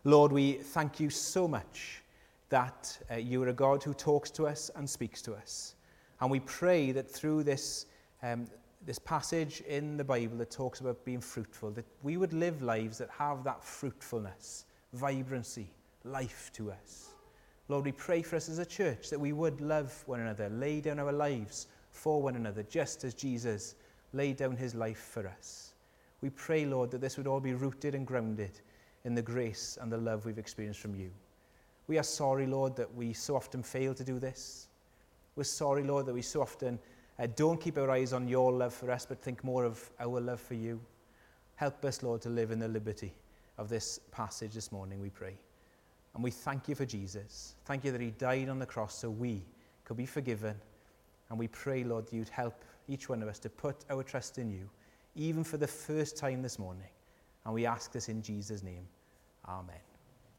Lord, 0.05 0.33
we 0.33 0.55
thank 0.55 0.99
you 1.01 1.11
so 1.11 1.47
much 1.47 2.03
that 2.49 2.99
uh, 3.11 3.17
you 3.17 3.43
are 3.43 3.49
a 3.49 3.53
God 3.53 3.83
who 3.83 3.95
talks 3.95 4.31
to 4.33 4.47
us 4.47 4.71
and 4.77 4.89
speaks 4.89 5.23
to 5.23 5.35
us. 5.35 5.75
And 6.21 6.31
we 6.31 6.41
pray 6.41 6.93
that 6.93 7.11
through 7.11 7.45
this 7.45 7.87
um, 8.23 8.47
this 8.87 8.99
passage 8.99 9.61
in 9.63 9.97
the 9.97 10.05
Bible 10.05 10.37
that 10.39 10.51
talks 10.51 10.81
about 10.81 11.05
being 11.05 11.21
fruitful, 11.21 11.71
that 11.73 11.85
we 12.03 12.17
would 12.17 12.33
live 12.33 12.63
lives 12.63 12.99
that 12.99 13.11
have 13.11 13.45
that 13.45 13.63
fruitfulness, 13.63 14.65
vibrancy, 14.93 15.69
life 16.05 16.51
to 16.55 16.73
us. 16.73 17.11
Lord, 17.69 17.85
we 17.85 17.93
pray 17.93 18.23
for 18.23 18.37
us 18.37 18.49
as 18.49 18.59
a 18.59 18.67
church 18.67 19.09
that 19.11 19.21
we 19.21 19.33
would 19.33 19.61
love 19.61 20.03
one 20.07 20.21
another, 20.21 20.49
lay 20.49 20.81
down 20.81 20.99
our 20.99 21.13
lives 21.13 21.69
for 21.91 22.21
one 22.21 22.35
another, 22.35 22.63
just 22.65 23.05
as 23.05 23.15
Jesus 23.15 23.77
laid 24.13 24.37
down 24.37 24.57
his 24.57 24.75
life 24.75 24.99
for 24.99 25.27
us. 25.27 25.75
We 26.21 26.31
pray, 26.31 26.65
Lord, 26.65 26.91
that 26.91 27.01
this 27.01 27.17
would 27.17 27.27
all 27.27 27.41
be 27.41 27.55
rooted 27.55 27.95
and 27.95 28.07
grounded 28.07 28.61
in 29.05 29.15
the 29.15 29.23
grace 29.23 29.79
and 29.81 29.91
the 29.91 29.99
love 29.99 30.25
we've 30.25 30.39
experienced 30.39 30.81
from 30.81 30.95
you. 30.95 31.11
We 31.89 31.99
are 31.99 32.05
sorry, 32.05 32.47
Lord, 32.47 32.77
that 32.77 32.95
we 32.95 33.13
so 33.13 33.35
often 33.35 33.63
fail 33.63 33.95
to 33.95 34.05
do 34.05 34.19
this. 34.19 34.69
We're 35.35 35.45
sorry, 35.45 35.83
Lord, 35.83 36.07
that 36.07 36.15
we 36.15 36.23
so 36.23 36.43
often 36.43 36.79
uh, 37.19 37.27
don't 37.35 37.61
keep 37.61 37.77
our 37.79 37.91
eyes 37.91 38.13
on 38.13 38.29
your 38.29 38.53
love 38.53 38.73
for 38.73 38.91
us, 38.91 39.05
but 39.05 39.21
think 39.21 39.43
more 39.43 39.65
of 39.65 39.91
our 39.99 40.21
love 40.21 40.41
for 40.41 40.55
you. 40.55 40.81
Help 41.57 41.85
us, 41.85 42.03
Lord, 42.03 42.21
to 42.23 42.29
live 42.29 42.51
in 42.51 42.59
the 42.59 42.69
liberty 42.69 43.13
of 43.59 43.69
this 43.69 44.01
passage 44.11 44.55
this 44.55 44.73
morning, 44.73 45.01
we 45.01 45.11
pray. 45.11 45.35
And 46.15 46.23
we 46.23 46.31
thank 46.31 46.69
you 46.69 46.75
for 46.75 46.85
Jesus. 46.85 47.55
Thank 47.65 47.85
you 47.85 47.93
that 47.93 48.01
he 48.01 48.11
died 48.11 48.49
on 48.49 48.59
the 48.59 48.67
cross 48.67 48.95
so 48.95 49.11
we 49.11 49.43
could 49.85 49.97
be 49.97 50.07
forgiven. 50.07 50.55
And 51.31 51.39
we 51.39 51.49
pray, 51.49 51.85
Lord, 51.85 52.07
that 52.07 52.13
you'd 52.15 52.29
help 52.29 52.65
each 52.89 53.09
one 53.09 53.23
of 53.23 53.29
us 53.29 53.39
to 53.41 53.51
put 53.51 53.85
our 53.91 54.03
trust 54.03 54.39
in 54.39 54.51
you, 54.51 54.69
even 55.15 55.45
for 55.45 55.57
the 55.57 55.67
first 55.67 56.17
time 56.17 56.43
this 56.43 56.59
morning. 56.59 56.89
And 57.45 57.55
we 57.55 57.67
ask 57.67 57.93
this 57.93 58.09
in 58.09 58.23
Jesus' 58.23 58.63
name. 58.63 58.87
Amen. 59.49 59.92